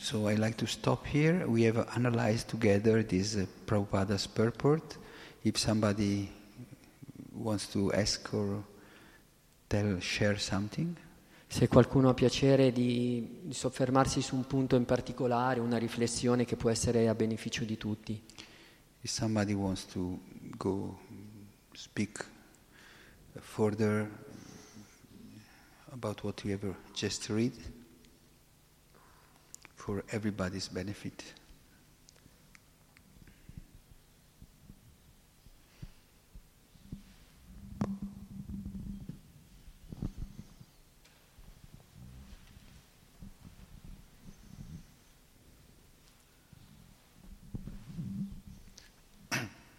[0.00, 1.44] So I like to stop here.
[1.44, 4.98] We have analyzed together this uh, Prabhupada's purport.
[5.42, 6.30] If somebody
[7.32, 8.62] wants to ask or
[9.66, 10.96] tell, share something.
[11.50, 16.56] Se qualcuno ha piacere di, di soffermarsi su un punto in particolare, una riflessione che
[16.56, 18.22] può essere a beneficio di tutti.
[19.00, 20.18] If somebody wants to
[20.56, 20.98] go
[21.72, 22.26] speak
[23.40, 24.10] further
[25.98, 27.52] about what we have just read
[29.74, 31.34] for everybody's benefit.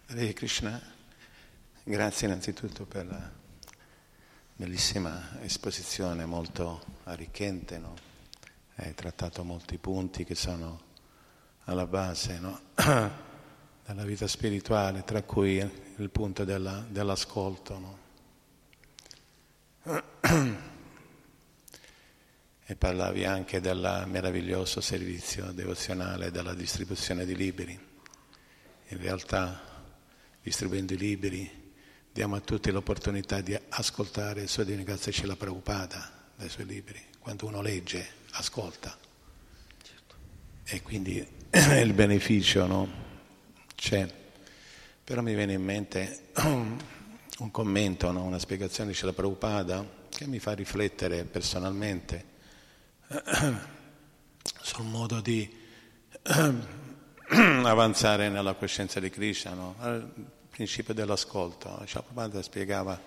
[0.08, 0.82] Hare Krishna,
[1.84, 3.39] grazie innanzitutto per la
[4.60, 7.94] bellissima esposizione molto arricchente, no?
[8.74, 10.82] hai trattato molti punti che sono
[11.64, 12.60] alla base no?
[13.86, 15.56] della vita spirituale, tra cui
[15.96, 17.78] il punto della- dell'ascolto.
[17.78, 17.98] no?
[22.66, 27.72] E parlavi anche del meraviglioso servizio devozionale della distribuzione di libri.
[28.88, 29.60] In realtà,
[30.40, 31.59] distribuendo i libri,
[32.12, 37.00] diamo a tutti l'opportunità di ascoltare il suo Divina Grazia Cila Prabhupada dai suoi libri.
[37.18, 38.96] Quando uno legge, ascolta.
[39.82, 40.14] Certo.
[40.64, 41.18] E quindi
[41.50, 42.88] il beneficio no?
[43.76, 44.12] c'è.
[45.04, 48.24] Però mi viene in mente un commento, no?
[48.24, 52.24] una spiegazione di Cila Prabhupada che mi fa riflettere personalmente
[54.60, 55.58] sul modo di
[57.62, 60.39] avanzare nella coscienza di Krishna, no?
[60.60, 61.82] Principio dell'ascolto.
[61.90, 63.00] Prabhupada spiegava,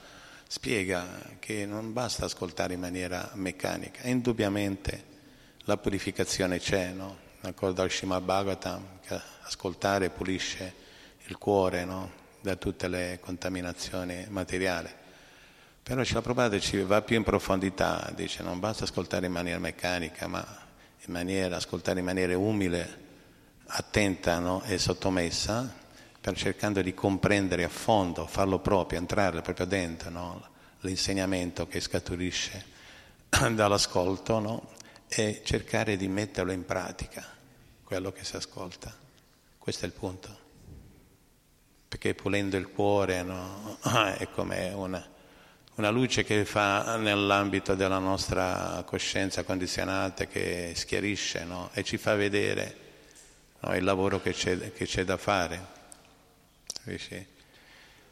[0.47, 1.05] spiega
[1.37, 5.11] che non basta ascoltare in maniera meccanica, indubbiamente
[5.65, 7.15] la purificazione c'è, no?
[7.41, 10.73] d'accordo al Srimad Bhagavatam, che ascoltare pulisce
[11.25, 12.11] il cuore no?
[12.41, 14.89] da tutte le contaminazioni materiali.
[15.83, 20.25] Però Srila Prabhupada ci va più in profondità, dice non basta ascoltare in maniera meccanica,
[20.25, 20.43] ma
[21.05, 23.01] in maniera, ascoltare in maniera umile,
[23.67, 24.63] attenta no?
[24.63, 25.81] e sottomessa,
[26.23, 30.47] per cercando di comprendere a fondo, farlo proprio, entrare proprio dentro no?
[30.79, 32.63] l'insegnamento che scaturisce
[33.51, 34.69] dall'ascolto no?
[35.09, 37.27] e cercare di metterlo in pratica,
[37.83, 38.95] quello che si ascolta.
[39.57, 40.37] Questo è il punto.
[41.89, 43.19] Perché pulendo il cuore
[44.17, 45.05] è come una
[45.75, 51.69] una luce che fa nell'ambito della nostra coscienza condizionata, che schiarisce no?
[51.73, 52.77] e ci fa vedere
[53.59, 53.75] no?
[53.75, 55.81] il lavoro che c'è, che c'è da fare.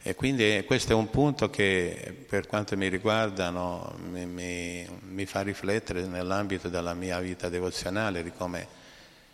[0.04, 5.26] E quindi questo è un punto che per quanto mi riguarda no, mi, mi, mi,
[5.26, 8.68] fa riflettere nell'ambito della mia vita devozionale di come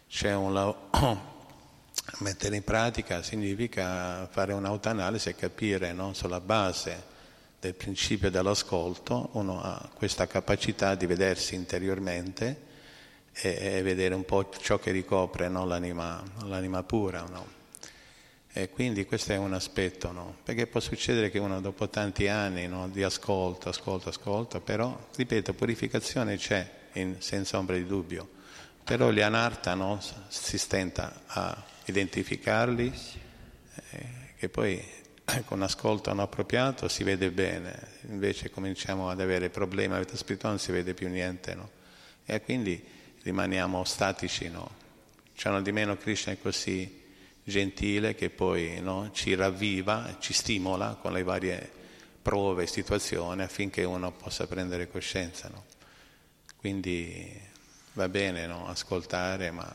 [0.09, 0.89] c'è un lavoro.
[2.19, 7.15] Mettere in pratica significa fare un'autoanalisi e capire no, sulla base
[7.59, 12.61] del principio dell'ascolto, uno ha questa capacità di vedersi interiormente
[13.33, 15.65] e, e vedere un po' ciò che ricopre no?
[15.65, 17.25] l'anima, l'anima, pura.
[17.29, 17.56] No?
[18.59, 20.37] E quindi questo è un aspetto, no?
[20.43, 26.37] perché può succedere che uno dopo tanti anni di ascolto, ascolto, ascolto, però, ripeto, purificazione
[26.37, 28.27] c'è, in, senza ombra di dubbio,
[28.83, 29.77] però gli anarta
[30.27, 32.91] si stenta a identificarli,
[33.91, 34.05] eh,
[34.35, 34.83] che poi
[35.45, 40.55] con ascolto non appropriato si vede bene, invece cominciamo ad avere problemi a vita spirituale
[40.55, 41.69] non si vede più niente, no?
[42.25, 42.83] E quindi
[43.21, 44.67] rimaniamo statici, no?
[45.35, 47.05] C'hanno di meno Krishna è così
[47.47, 49.09] gentile che poi no?
[49.13, 51.71] ci ravviva, ci stimola con le varie
[52.21, 55.63] prove e situazioni affinché uno possa prendere coscienza, no?
[56.57, 57.39] Quindi
[57.93, 58.67] va bene no?
[58.67, 59.73] ascoltare, ma...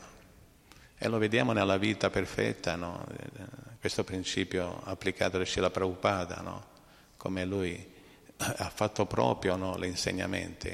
[0.95, 2.77] E lo vediamo nella vita perfetta,
[3.79, 6.63] questo principio applicato da Srila Prabhupada,
[7.17, 7.91] come lui
[8.37, 10.71] ha fatto proprio gli insegnamenti,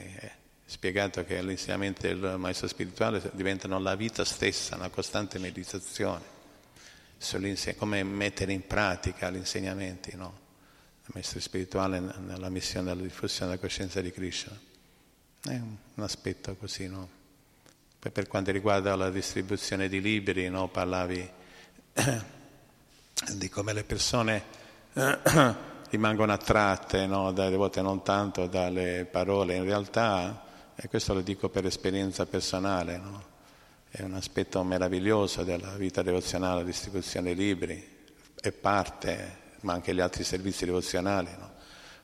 [0.65, 6.38] spiegato che gli insegnamenti del maestro spirituale diventano la vita stessa, una costante meditazione,
[7.75, 10.39] come mettere in pratica gli insegnamenti no?
[11.01, 14.57] del maestro spirituale nella missione della diffusione della coscienza di Krishna.
[15.41, 17.17] È un aspetto così, no?
[17.99, 20.69] Poi per quanto riguarda la distribuzione di libri, no?
[20.69, 21.29] parlavi
[23.35, 24.43] di come le persone
[25.89, 27.33] rimangono attratte, no?
[27.33, 30.45] dalle volte non tanto dalle parole, in realtà,
[30.75, 33.28] e questo lo dico per esperienza personale, no?
[33.91, 37.97] È un aspetto meraviglioso della vita devozionale, la distribuzione dei libri,
[38.39, 41.51] è parte, ma anche gli altri servizi devozionali no?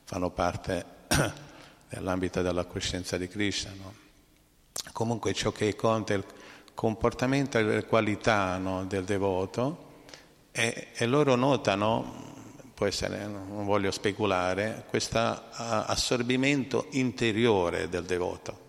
[0.02, 0.84] fanno parte
[1.88, 3.72] dell'ambito della coscienza di Krishna.
[4.92, 6.24] Comunque ciò che conta è il
[6.74, 10.02] comportamento e le qualità del devoto,
[10.50, 12.34] e, e loro notano,
[12.74, 18.64] può essere, non voglio speculare, questo assorbimento interiore del devoto.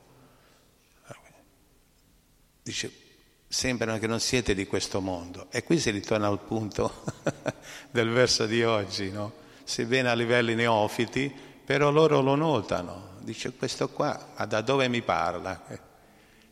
[2.62, 3.07] Dice,
[3.48, 5.48] sembrano che non siete di questo mondo.
[5.52, 7.04] E qui si ritorna al punto
[7.92, 9.46] del verso di oggi, no?
[9.64, 11.34] sebbene a livelli neofiti,
[11.66, 13.16] però loro lo notano.
[13.20, 15.66] Dice, questo qua, ma da dove mi parla?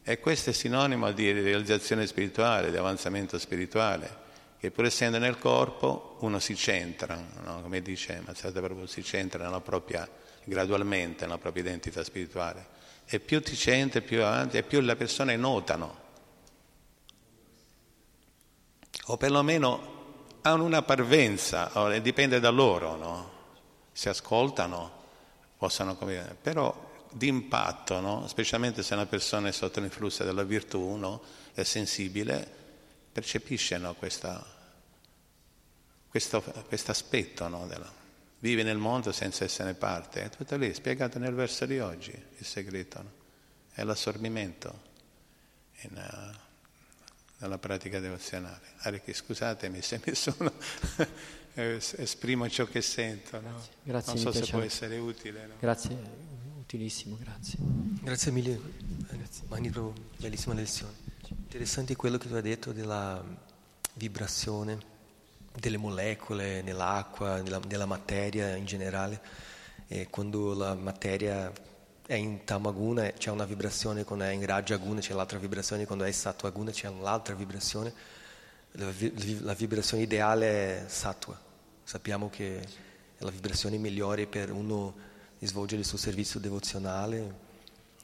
[0.03, 4.23] E questo è sinonimo di realizzazione spirituale, di avanzamento spirituale
[4.65, 7.61] che pur essendo nel corpo uno si centra, no?
[7.61, 10.09] come dice Mazzata proprio si centra propria,
[10.43, 12.73] gradualmente nella propria identità spirituale.
[13.05, 16.04] E più ti centri, più avanti, e più le persone notano.
[19.07, 19.93] O perlomeno
[20.41, 23.31] hanno una parvenza, dipende da loro, no?
[23.91, 25.03] Se ascoltano,
[25.57, 28.27] possono come però d'impatto, no?
[28.27, 31.21] specialmente se una persona è sotto l'influsso della virtù, uno
[31.53, 32.45] è sensibile,
[33.11, 34.43] percepisce no, questo
[36.87, 37.89] aspetto, no, della,
[38.39, 40.23] vive nel mondo senza essere parte.
[40.23, 43.01] È tutto lì, spiegato nel verso di oggi, il segreto.
[43.01, 43.11] No?
[43.71, 44.81] È l'assorbimento
[45.81, 46.44] in, uh,
[47.37, 48.61] dalla pratica devozionale.
[48.79, 50.51] Hare scusatemi se nessuno
[51.53, 53.61] esprimo ciò che sento, no?
[53.83, 54.51] grazie, non so se piace.
[54.51, 55.47] può essere utile.
[55.47, 55.53] No?
[55.59, 55.97] Grazie,
[56.59, 57.57] utilissimo, grazie.
[57.59, 58.59] Grazie mille,
[59.47, 60.93] Mani Prabhu, bellissima lezione.
[61.27, 63.23] Interessante quello che tu hai detto della
[63.93, 64.93] vibrazione
[65.59, 69.21] delle molecole nell'acqua, nella, nella materia in generale.
[69.87, 71.51] E quando la materia
[72.05, 76.07] è in Tamaguna c'è una vibrazione, quando è in Rajaguna c'è l'altra vibrazione, quando è
[76.07, 77.93] in Sattva c'è l'altra vibrazione.
[78.73, 81.39] La, vibrazione ideale è Sattva.
[81.83, 84.93] Sappiamo che è la vibrazione migliore per uno
[85.39, 87.43] svolgere il suo servizio devozionale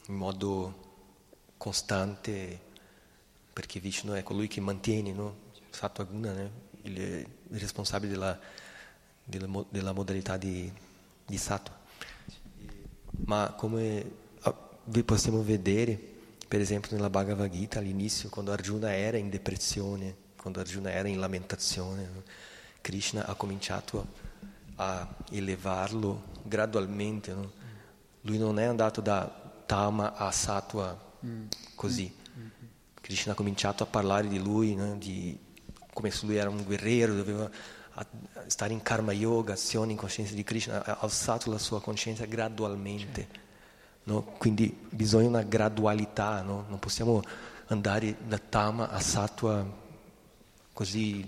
[0.06, 0.90] in modo
[1.56, 2.60] costante,
[3.52, 5.36] perché Vishnu è colui che mantiene, no?
[5.70, 6.50] Sattva Guna, né?
[6.82, 8.38] il, il responsabile della,
[9.22, 10.72] della, della modalità di,
[11.24, 11.81] di Sattva.
[13.24, 14.20] Ma come
[14.84, 15.98] vi possiamo vedere,
[16.48, 21.20] per esempio nella Bhagavad Gita all'inizio, quando Arjuna era in depressione, quando Arjuna era in
[21.20, 22.08] lamentazione,
[22.80, 24.06] Krishna ha cominciato
[24.76, 27.32] a elevarlo gradualmente.
[27.32, 27.52] No?
[28.22, 30.98] Lui non è andato da Tama a Sattva
[31.74, 32.12] così.
[33.00, 34.96] Krishna ha cominciato a parlare di lui, no?
[34.96, 35.38] di,
[35.92, 37.50] come se lui era un guerriero, doveva
[38.46, 43.40] stare in karma yoga, azione in coscienza di Krishna, ha alzato la sua coscienza gradualmente.
[44.04, 44.22] No?
[44.38, 46.64] Quindi bisogna una gradualità, no?
[46.68, 47.22] non possiamo
[47.66, 49.80] andare da Tama a Sattva
[50.72, 51.20] così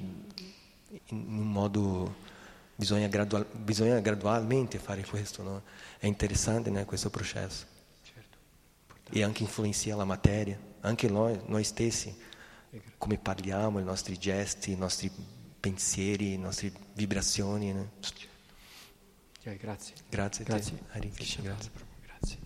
[1.07, 2.15] in un modo
[2.75, 5.63] bisogna, gradual, bisogna gradualmente fare questo no?
[5.99, 7.67] è interessante né, questo processo
[8.03, 8.39] certo.
[9.11, 12.15] e anche influenzia la materia anche noi, noi stessi
[12.99, 15.11] come parliamo i nostri gesti i nostri
[15.65, 17.89] pensieri le nostre vibrazioni né?
[19.41, 21.43] okay, grazie grazie grazie, grazie.
[21.43, 21.71] grazie.
[22.03, 22.39] grazie.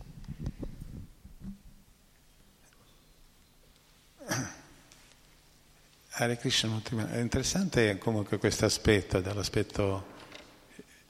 [6.10, 10.06] Hare Krishna, è interessante comunque questo aspetto, dell'aspetto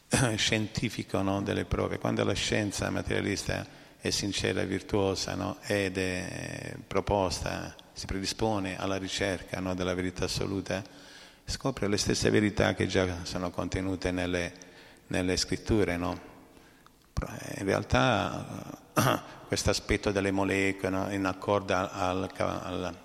[0.36, 1.98] scientifico no, delle prove.
[1.98, 3.66] Quando la scienza materialista
[3.98, 10.24] è sincera e virtuosa no, ed è proposta, si predispone alla ricerca no, della verità
[10.24, 10.82] assoluta,
[11.48, 14.52] scopre le stesse verità che già sono contenute nelle,
[15.08, 15.94] nelle scritture.
[15.94, 16.18] In
[17.64, 18.78] realtà
[19.48, 22.96] questo aspetto delle molecole in accordo al, al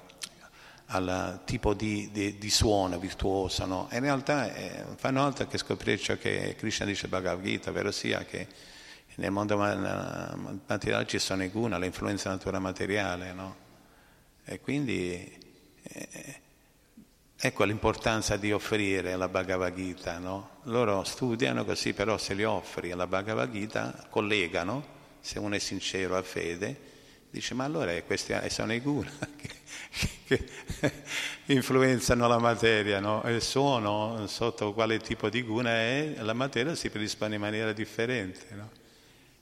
[0.88, 3.66] al tipo di, di, di suono virtuoso.
[3.66, 3.88] No?
[3.92, 8.24] in realtà eh, fanno altro che scoprire ciò che Krishna dice Bhagavad Gita, ovvero sia
[8.26, 8.48] che
[9.16, 13.34] nel mondo materiale ci sono i guna, l'influenza natura materiale.
[13.34, 13.56] No?
[14.46, 15.40] E quindi
[15.82, 16.42] eh,
[17.36, 20.18] ecco l'importanza di offrire la Bhagavad Gita.
[20.18, 20.60] No?
[20.64, 24.86] Loro studiano così, però se li offri alla Bhagavad Gita, collegano,
[25.20, 26.92] se uno è sincero, ha fede,
[27.30, 29.10] dice ma allora questi sono i guna
[30.28, 30.46] che
[31.46, 33.24] influenzano la materia, no?
[33.26, 38.46] il suono sotto quale tipo di guna è, la materia si predispone in maniera differente.
[38.52, 38.70] No?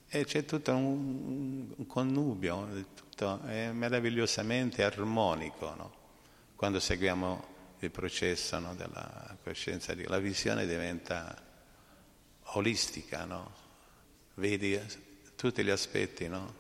[0.08, 5.92] E c'è tutto un, un connubio, tutto è meravigliosamente armonico no?
[6.56, 7.51] quando seguiamo
[7.86, 11.36] il processo della coscienza, la visione diventa
[12.54, 13.28] olistica,
[14.36, 14.80] vedi
[15.36, 16.28] tutti gli aspetti.
[16.28, 16.60] No?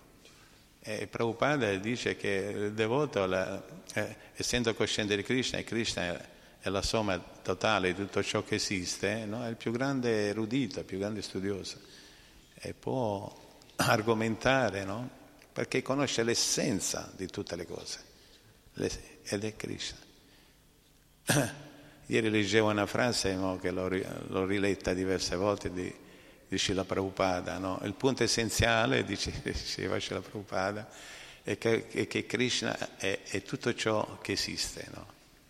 [0.79, 3.63] E Prabhupada dice che il devoto, la,
[3.93, 6.29] eh, essendo cosciente di Krishna, e Krishna è,
[6.61, 9.45] è, la somma totale di tutto ciò che esiste, no?
[9.45, 11.79] è il più grande erudito, il più grande studioso,
[12.55, 13.31] e può
[13.77, 15.07] argomentare, no?
[15.53, 17.99] perché conosce l'essenza di tutte le cose,
[18.73, 20.09] ed è Krishna.
[22.07, 26.09] Ieri leggevo una frase no, che l'ho, l'ho riletta diverse volte di
[26.51, 27.79] dice la Prabhupada, no?
[27.83, 30.85] il punto essenziale, dice, diceva Srila Prabhupada,
[31.43, 34.85] è che, è che Krishna è, è, tutto ciò che esiste.
[34.93, 35.07] No?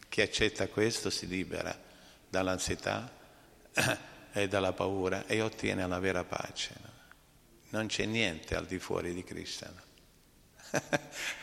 [0.08, 1.76] Chi accetta questo si libera
[2.30, 3.12] dall'ansietà
[4.32, 6.76] e dalla paura e ottiene la vera pace.
[6.80, 6.90] No?
[7.70, 9.74] Non c'è niente al di fuori di Krishna.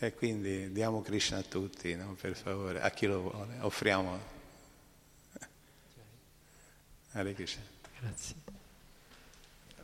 [0.00, 4.36] e quindi diamo Krishna a tutti, per favore, a chi lo vuole, offriamo.
[7.12, 7.62] Hare Krishna.
[8.00, 8.36] Grazie.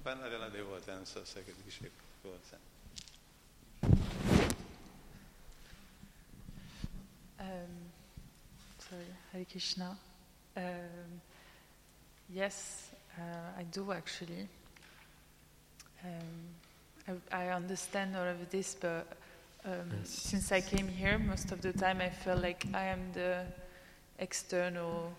[0.02, 1.90] Parla della devota, non so se dice
[2.20, 2.58] qualcosa.
[7.38, 7.90] Um,
[8.78, 9.98] sorry, Hare Krishna.
[10.54, 11.20] Um,
[12.28, 14.46] yes, uh, I do actually.
[16.04, 16.54] Um,
[17.30, 19.06] I, I, understand all of this, but
[19.64, 20.08] um, yes.
[20.08, 23.44] since I came here, most of the time I feel like I am the
[24.18, 25.12] external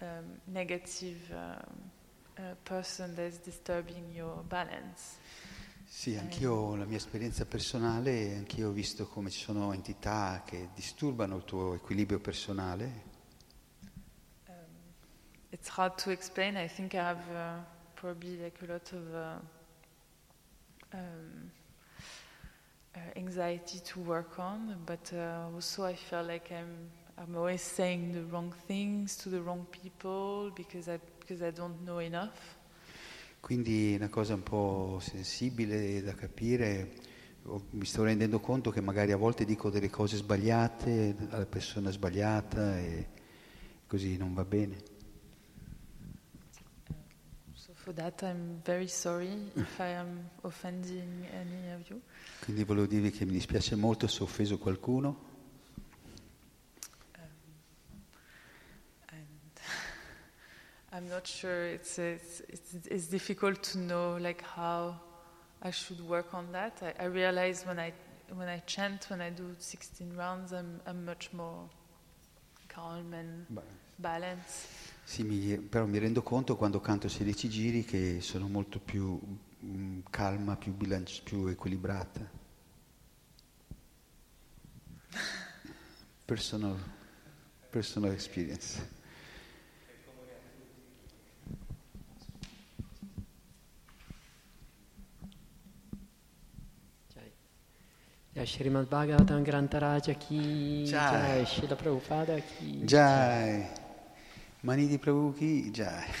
[0.00, 1.90] um, negative um,
[2.64, 5.18] person that's disturbing your balance.
[5.92, 11.36] Sì, anch'io la mia esperienza personale, anch'io ho visto come ci sono entità che disturbano
[11.36, 13.02] il tuo equilibrio personale.
[14.46, 14.54] Um,
[15.50, 16.56] it's hard to explain.
[16.56, 17.58] I think I have uh,
[17.94, 19.40] probably like a lot of uh,
[20.92, 21.59] um, uh,
[23.14, 28.22] anxiety to work on, but uh, also I feel like I'm I'm always saying the
[28.30, 32.56] wrong things to the wrong people because I because I don't know enough.
[33.40, 37.08] Quindi una cosa un po' sensibile da capire.
[37.70, 42.78] Mi sto rendendo conto che magari a volte dico delle cose sbagliate alla persona sbagliata
[42.78, 43.08] e
[43.86, 44.89] così non va bene.
[47.90, 52.00] For that I'm very sorry if I am offending any of you.
[52.44, 55.16] Quindi volevo dirvi che mi dispiace molto se ho offeso qualcuno.
[57.16, 57.24] Um,
[60.92, 61.66] I'm not sure.
[61.66, 64.94] It's, it's it's it's difficult to know like how
[65.62, 66.82] I should work on that.
[66.82, 67.92] I, I realize when I
[68.34, 71.68] when I chant, when I do 16 rounds, I'm I'm much more
[72.68, 73.46] calm and
[73.98, 74.89] balanced.
[75.10, 79.18] Sì, mi- però mi rendo conto quando canto 16 giri che sono molto più
[79.64, 82.30] mm, calma, più, bilanci- più equilibrata.
[86.24, 86.76] Personal,
[87.70, 88.88] personal experience.
[98.32, 98.46] Jai.
[98.46, 100.84] Srimad Bhagavatam Grantaraja Ki.
[100.86, 103.66] Jai Srila Prabhupada Ki Jai,
[104.62, 105.70] mani di Prabhu chi?
[105.70, 106.12] Jai.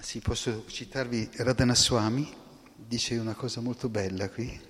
[0.00, 2.32] Sì, posso citarvi Radhanaswami,
[2.76, 4.60] dice una cosa molto bella qui.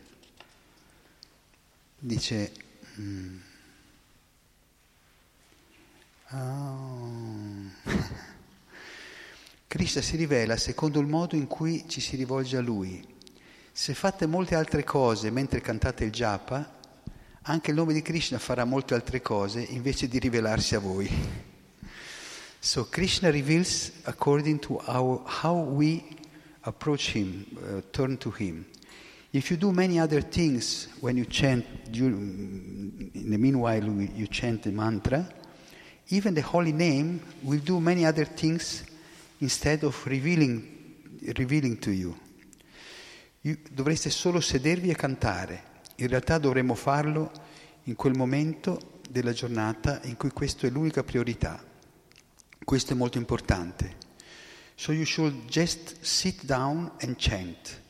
[1.99, 2.53] Dice...
[2.99, 3.39] mm,
[6.29, 6.75] Ah.
[9.67, 13.05] Krishna si rivela secondo il modo in cui ci si rivolge a Lui.
[13.73, 16.81] Se fate molte altre cose mentre cantate il japa,
[17.43, 21.11] anche il nome di Krishna farà molte altre cose invece di rivelarsi a voi.
[22.61, 26.03] So Krishna reveals according to our, how we
[26.61, 28.65] approach Him, uh, turn to Him.
[29.33, 34.63] If you do many other things when you chant, you, in the meanwhile you chant
[34.63, 35.29] the mantra,
[36.09, 38.85] even the holy name will do many other things
[39.39, 40.63] instead of revealing,
[41.37, 42.17] revealing to you.
[43.41, 45.73] You- Dovreste solo sedervi e cantare.
[45.97, 47.31] In realtà dovremmo farlo
[47.85, 51.63] in quel momento della giornata in cui questo è l'unica priorità.
[52.65, 54.03] Questo è molto importante.
[54.75, 57.81] So you should just sit down and chant.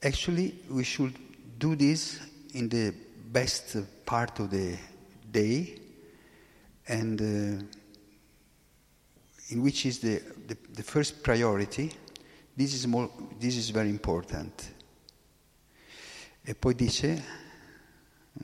[0.00, 1.14] Actually, we should
[1.58, 2.18] do this
[2.52, 2.92] in the
[3.30, 4.78] best part of the
[5.30, 5.79] day
[6.90, 7.64] and uh,
[9.48, 11.92] in which is the, the, the first priority.
[12.56, 14.74] This is, more, this is very important.
[16.42, 17.24] E poi dice,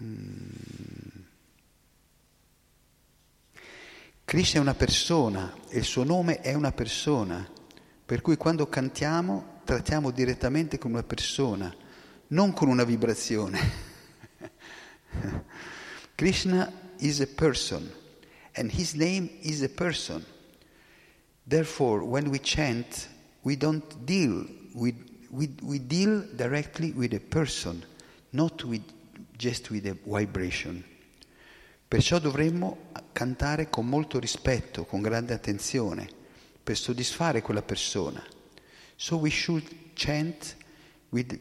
[0.00, 1.24] mm,
[4.24, 7.48] Krishna è una persona e il suo nome è una persona,
[8.04, 11.74] per cui quando cantiamo trattiamo direttamente con una persona,
[12.28, 13.58] non con una vibrazione.
[16.14, 18.04] Krishna is a person
[18.56, 20.24] and his name is a person.
[21.46, 23.08] Therefore, when we chant,
[23.42, 24.96] we don't deal with,
[25.30, 27.84] we, we deal directly with a person,
[28.32, 28.82] not with,
[29.38, 30.82] just with a vibration.
[31.88, 36.08] Perciò dovremmo cantare con molto rispetto, con grande attenzione,
[36.64, 38.24] per soddisfare quella persona.
[38.96, 39.62] So we should
[39.94, 40.56] chant
[41.10, 41.38] with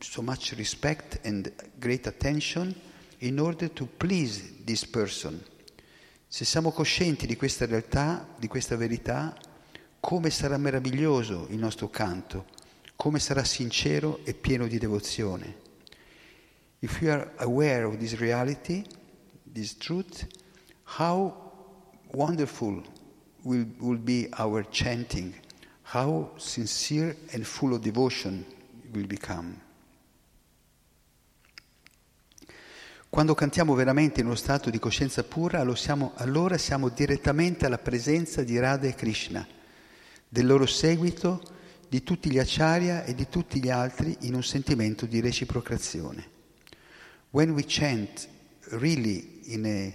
[0.00, 2.74] so much respect and great attention
[3.18, 5.44] in order to please this person.
[6.34, 9.36] Se siamo coscienti di questa realtà, di questa verità,
[10.00, 12.46] come sarà meraviglioso il nostro canto,
[12.96, 15.56] come sarà sincero e pieno di devozione.
[16.80, 18.82] If we are aware of this reality,
[19.52, 20.26] this truth,
[20.98, 21.52] how
[22.10, 22.82] wonderful
[23.42, 25.32] will, will be our chanting,
[25.92, 28.44] how sincere and full of devotion
[28.92, 29.54] will become.
[33.14, 38.42] Quando cantiamo veramente in uno stato di coscienza pura, siamo- allora siamo direttamente alla presenza
[38.42, 39.46] di Radha e Krishna,
[40.28, 41.40] del loro seguito,
[41.88, 46.26] di tutti gli acharya e di tutti gli altri in un sentimento di reciprocazione.
[47.30, 48.26] When we chant
[48.70, 49.92] really in a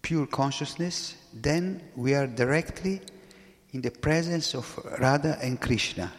[0.00, 3.00] pure consciousness, then we are directly
[3.70, 6.12] in the presence of Radha and Krishna,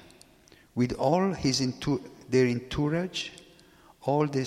[0.73, 3.31] with all his intu- their entourage,
[4.05, 4.45] all the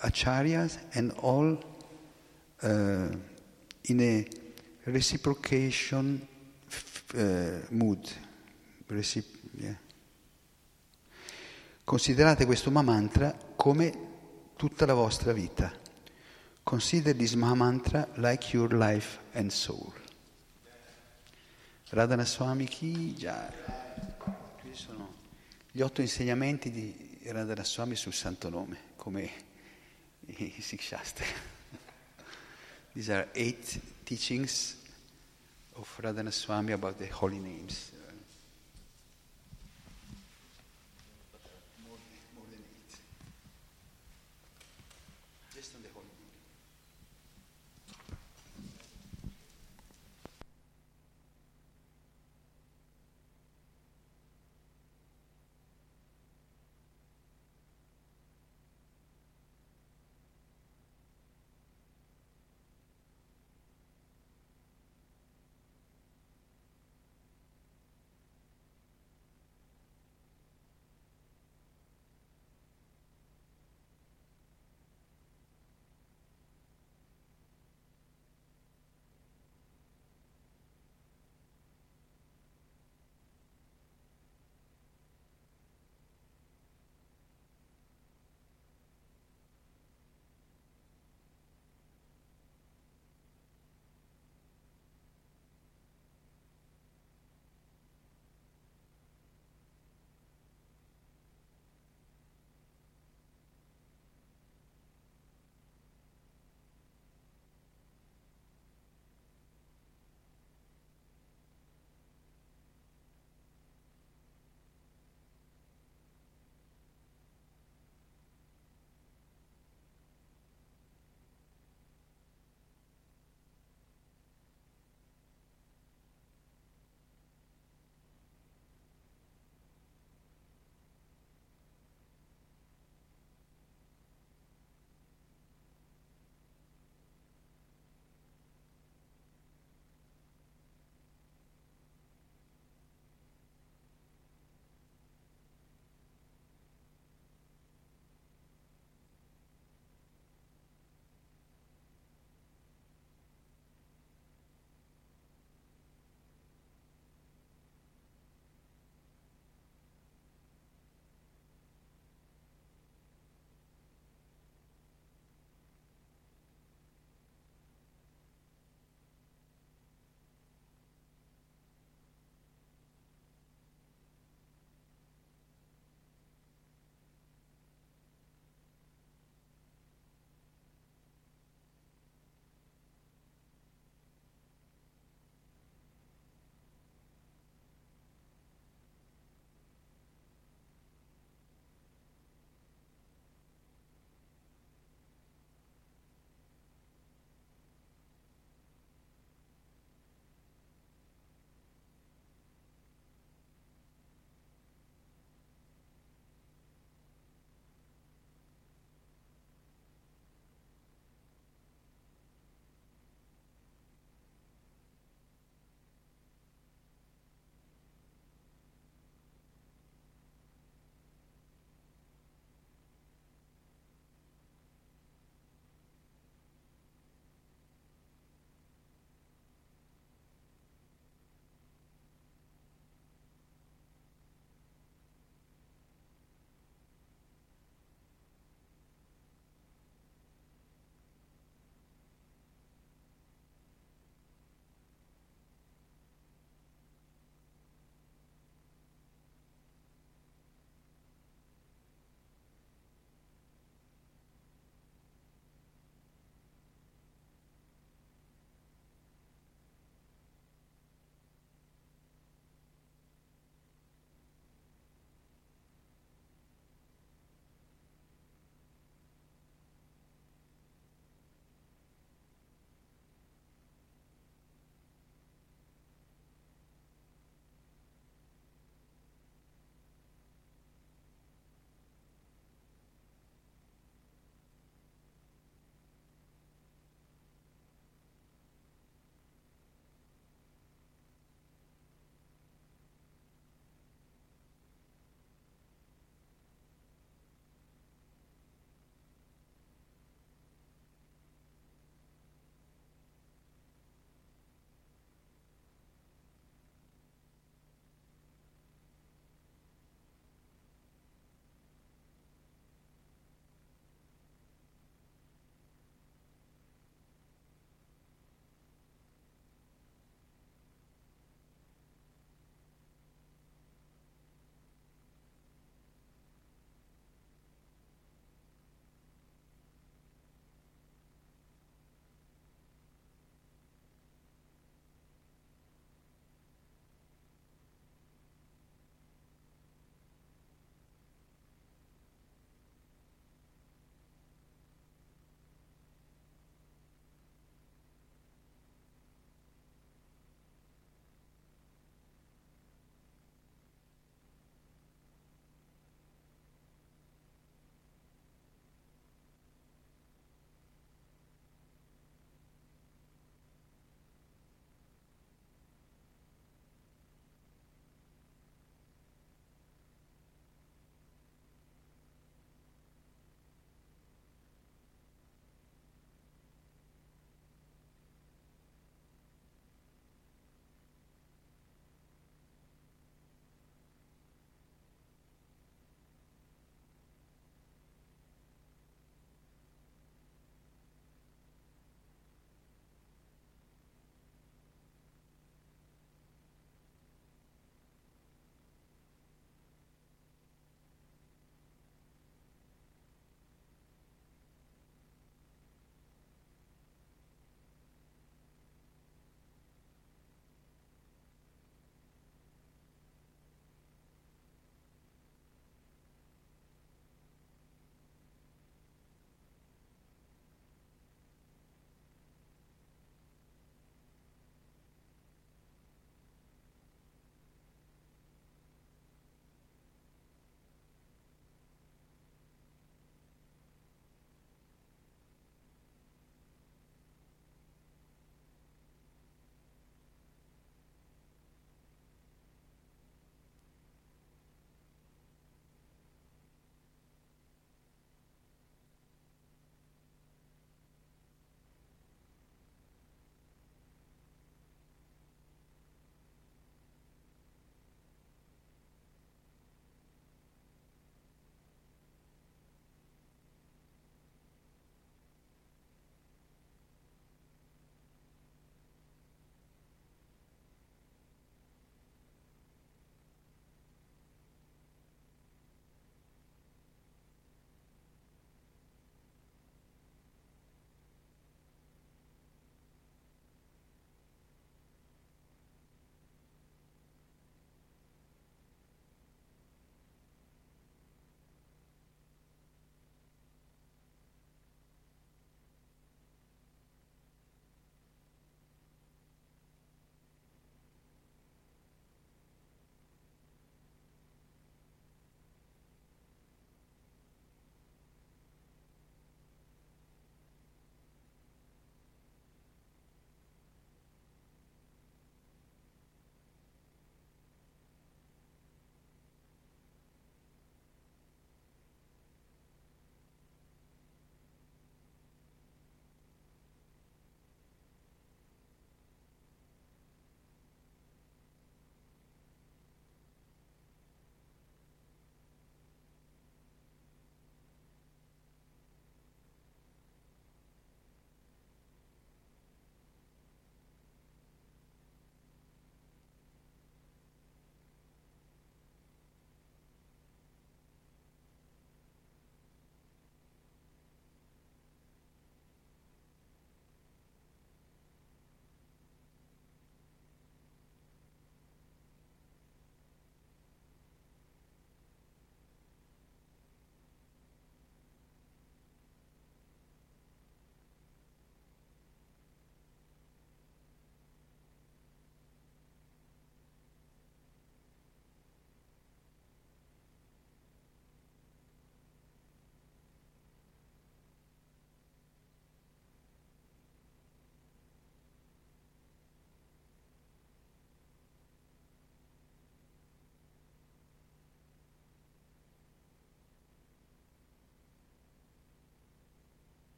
[0.00, 1.58] acharyas, and all
[2.62, 3.08] uh,
[3.82, 4.26] in a
[4.84, 6.26] reciprocation
[7.14, 7.20] uh,
[7.70, 8.08] mood.
[8.88, 9.76] Recip- yeah.
[11.84, 13.92] Considerate questo Mahamantra come
[14.56, 15.72] tutta la vostra vita.
[16.62, 19.92] Consider this Mahamantra like your life and soul.
[21.90, 23.52] Radhana Swami Ki Jai.
[24.60, 25.12] Qui sono
[25.70, 29.16] gli otto insegnamenti di Radhana Swami sul santo nome, come
[30.80, 31.26] Shastra.
[32.94, 34.76] These are eight teachings
[35.74, 37.91] of Radhana Swami about the holy names.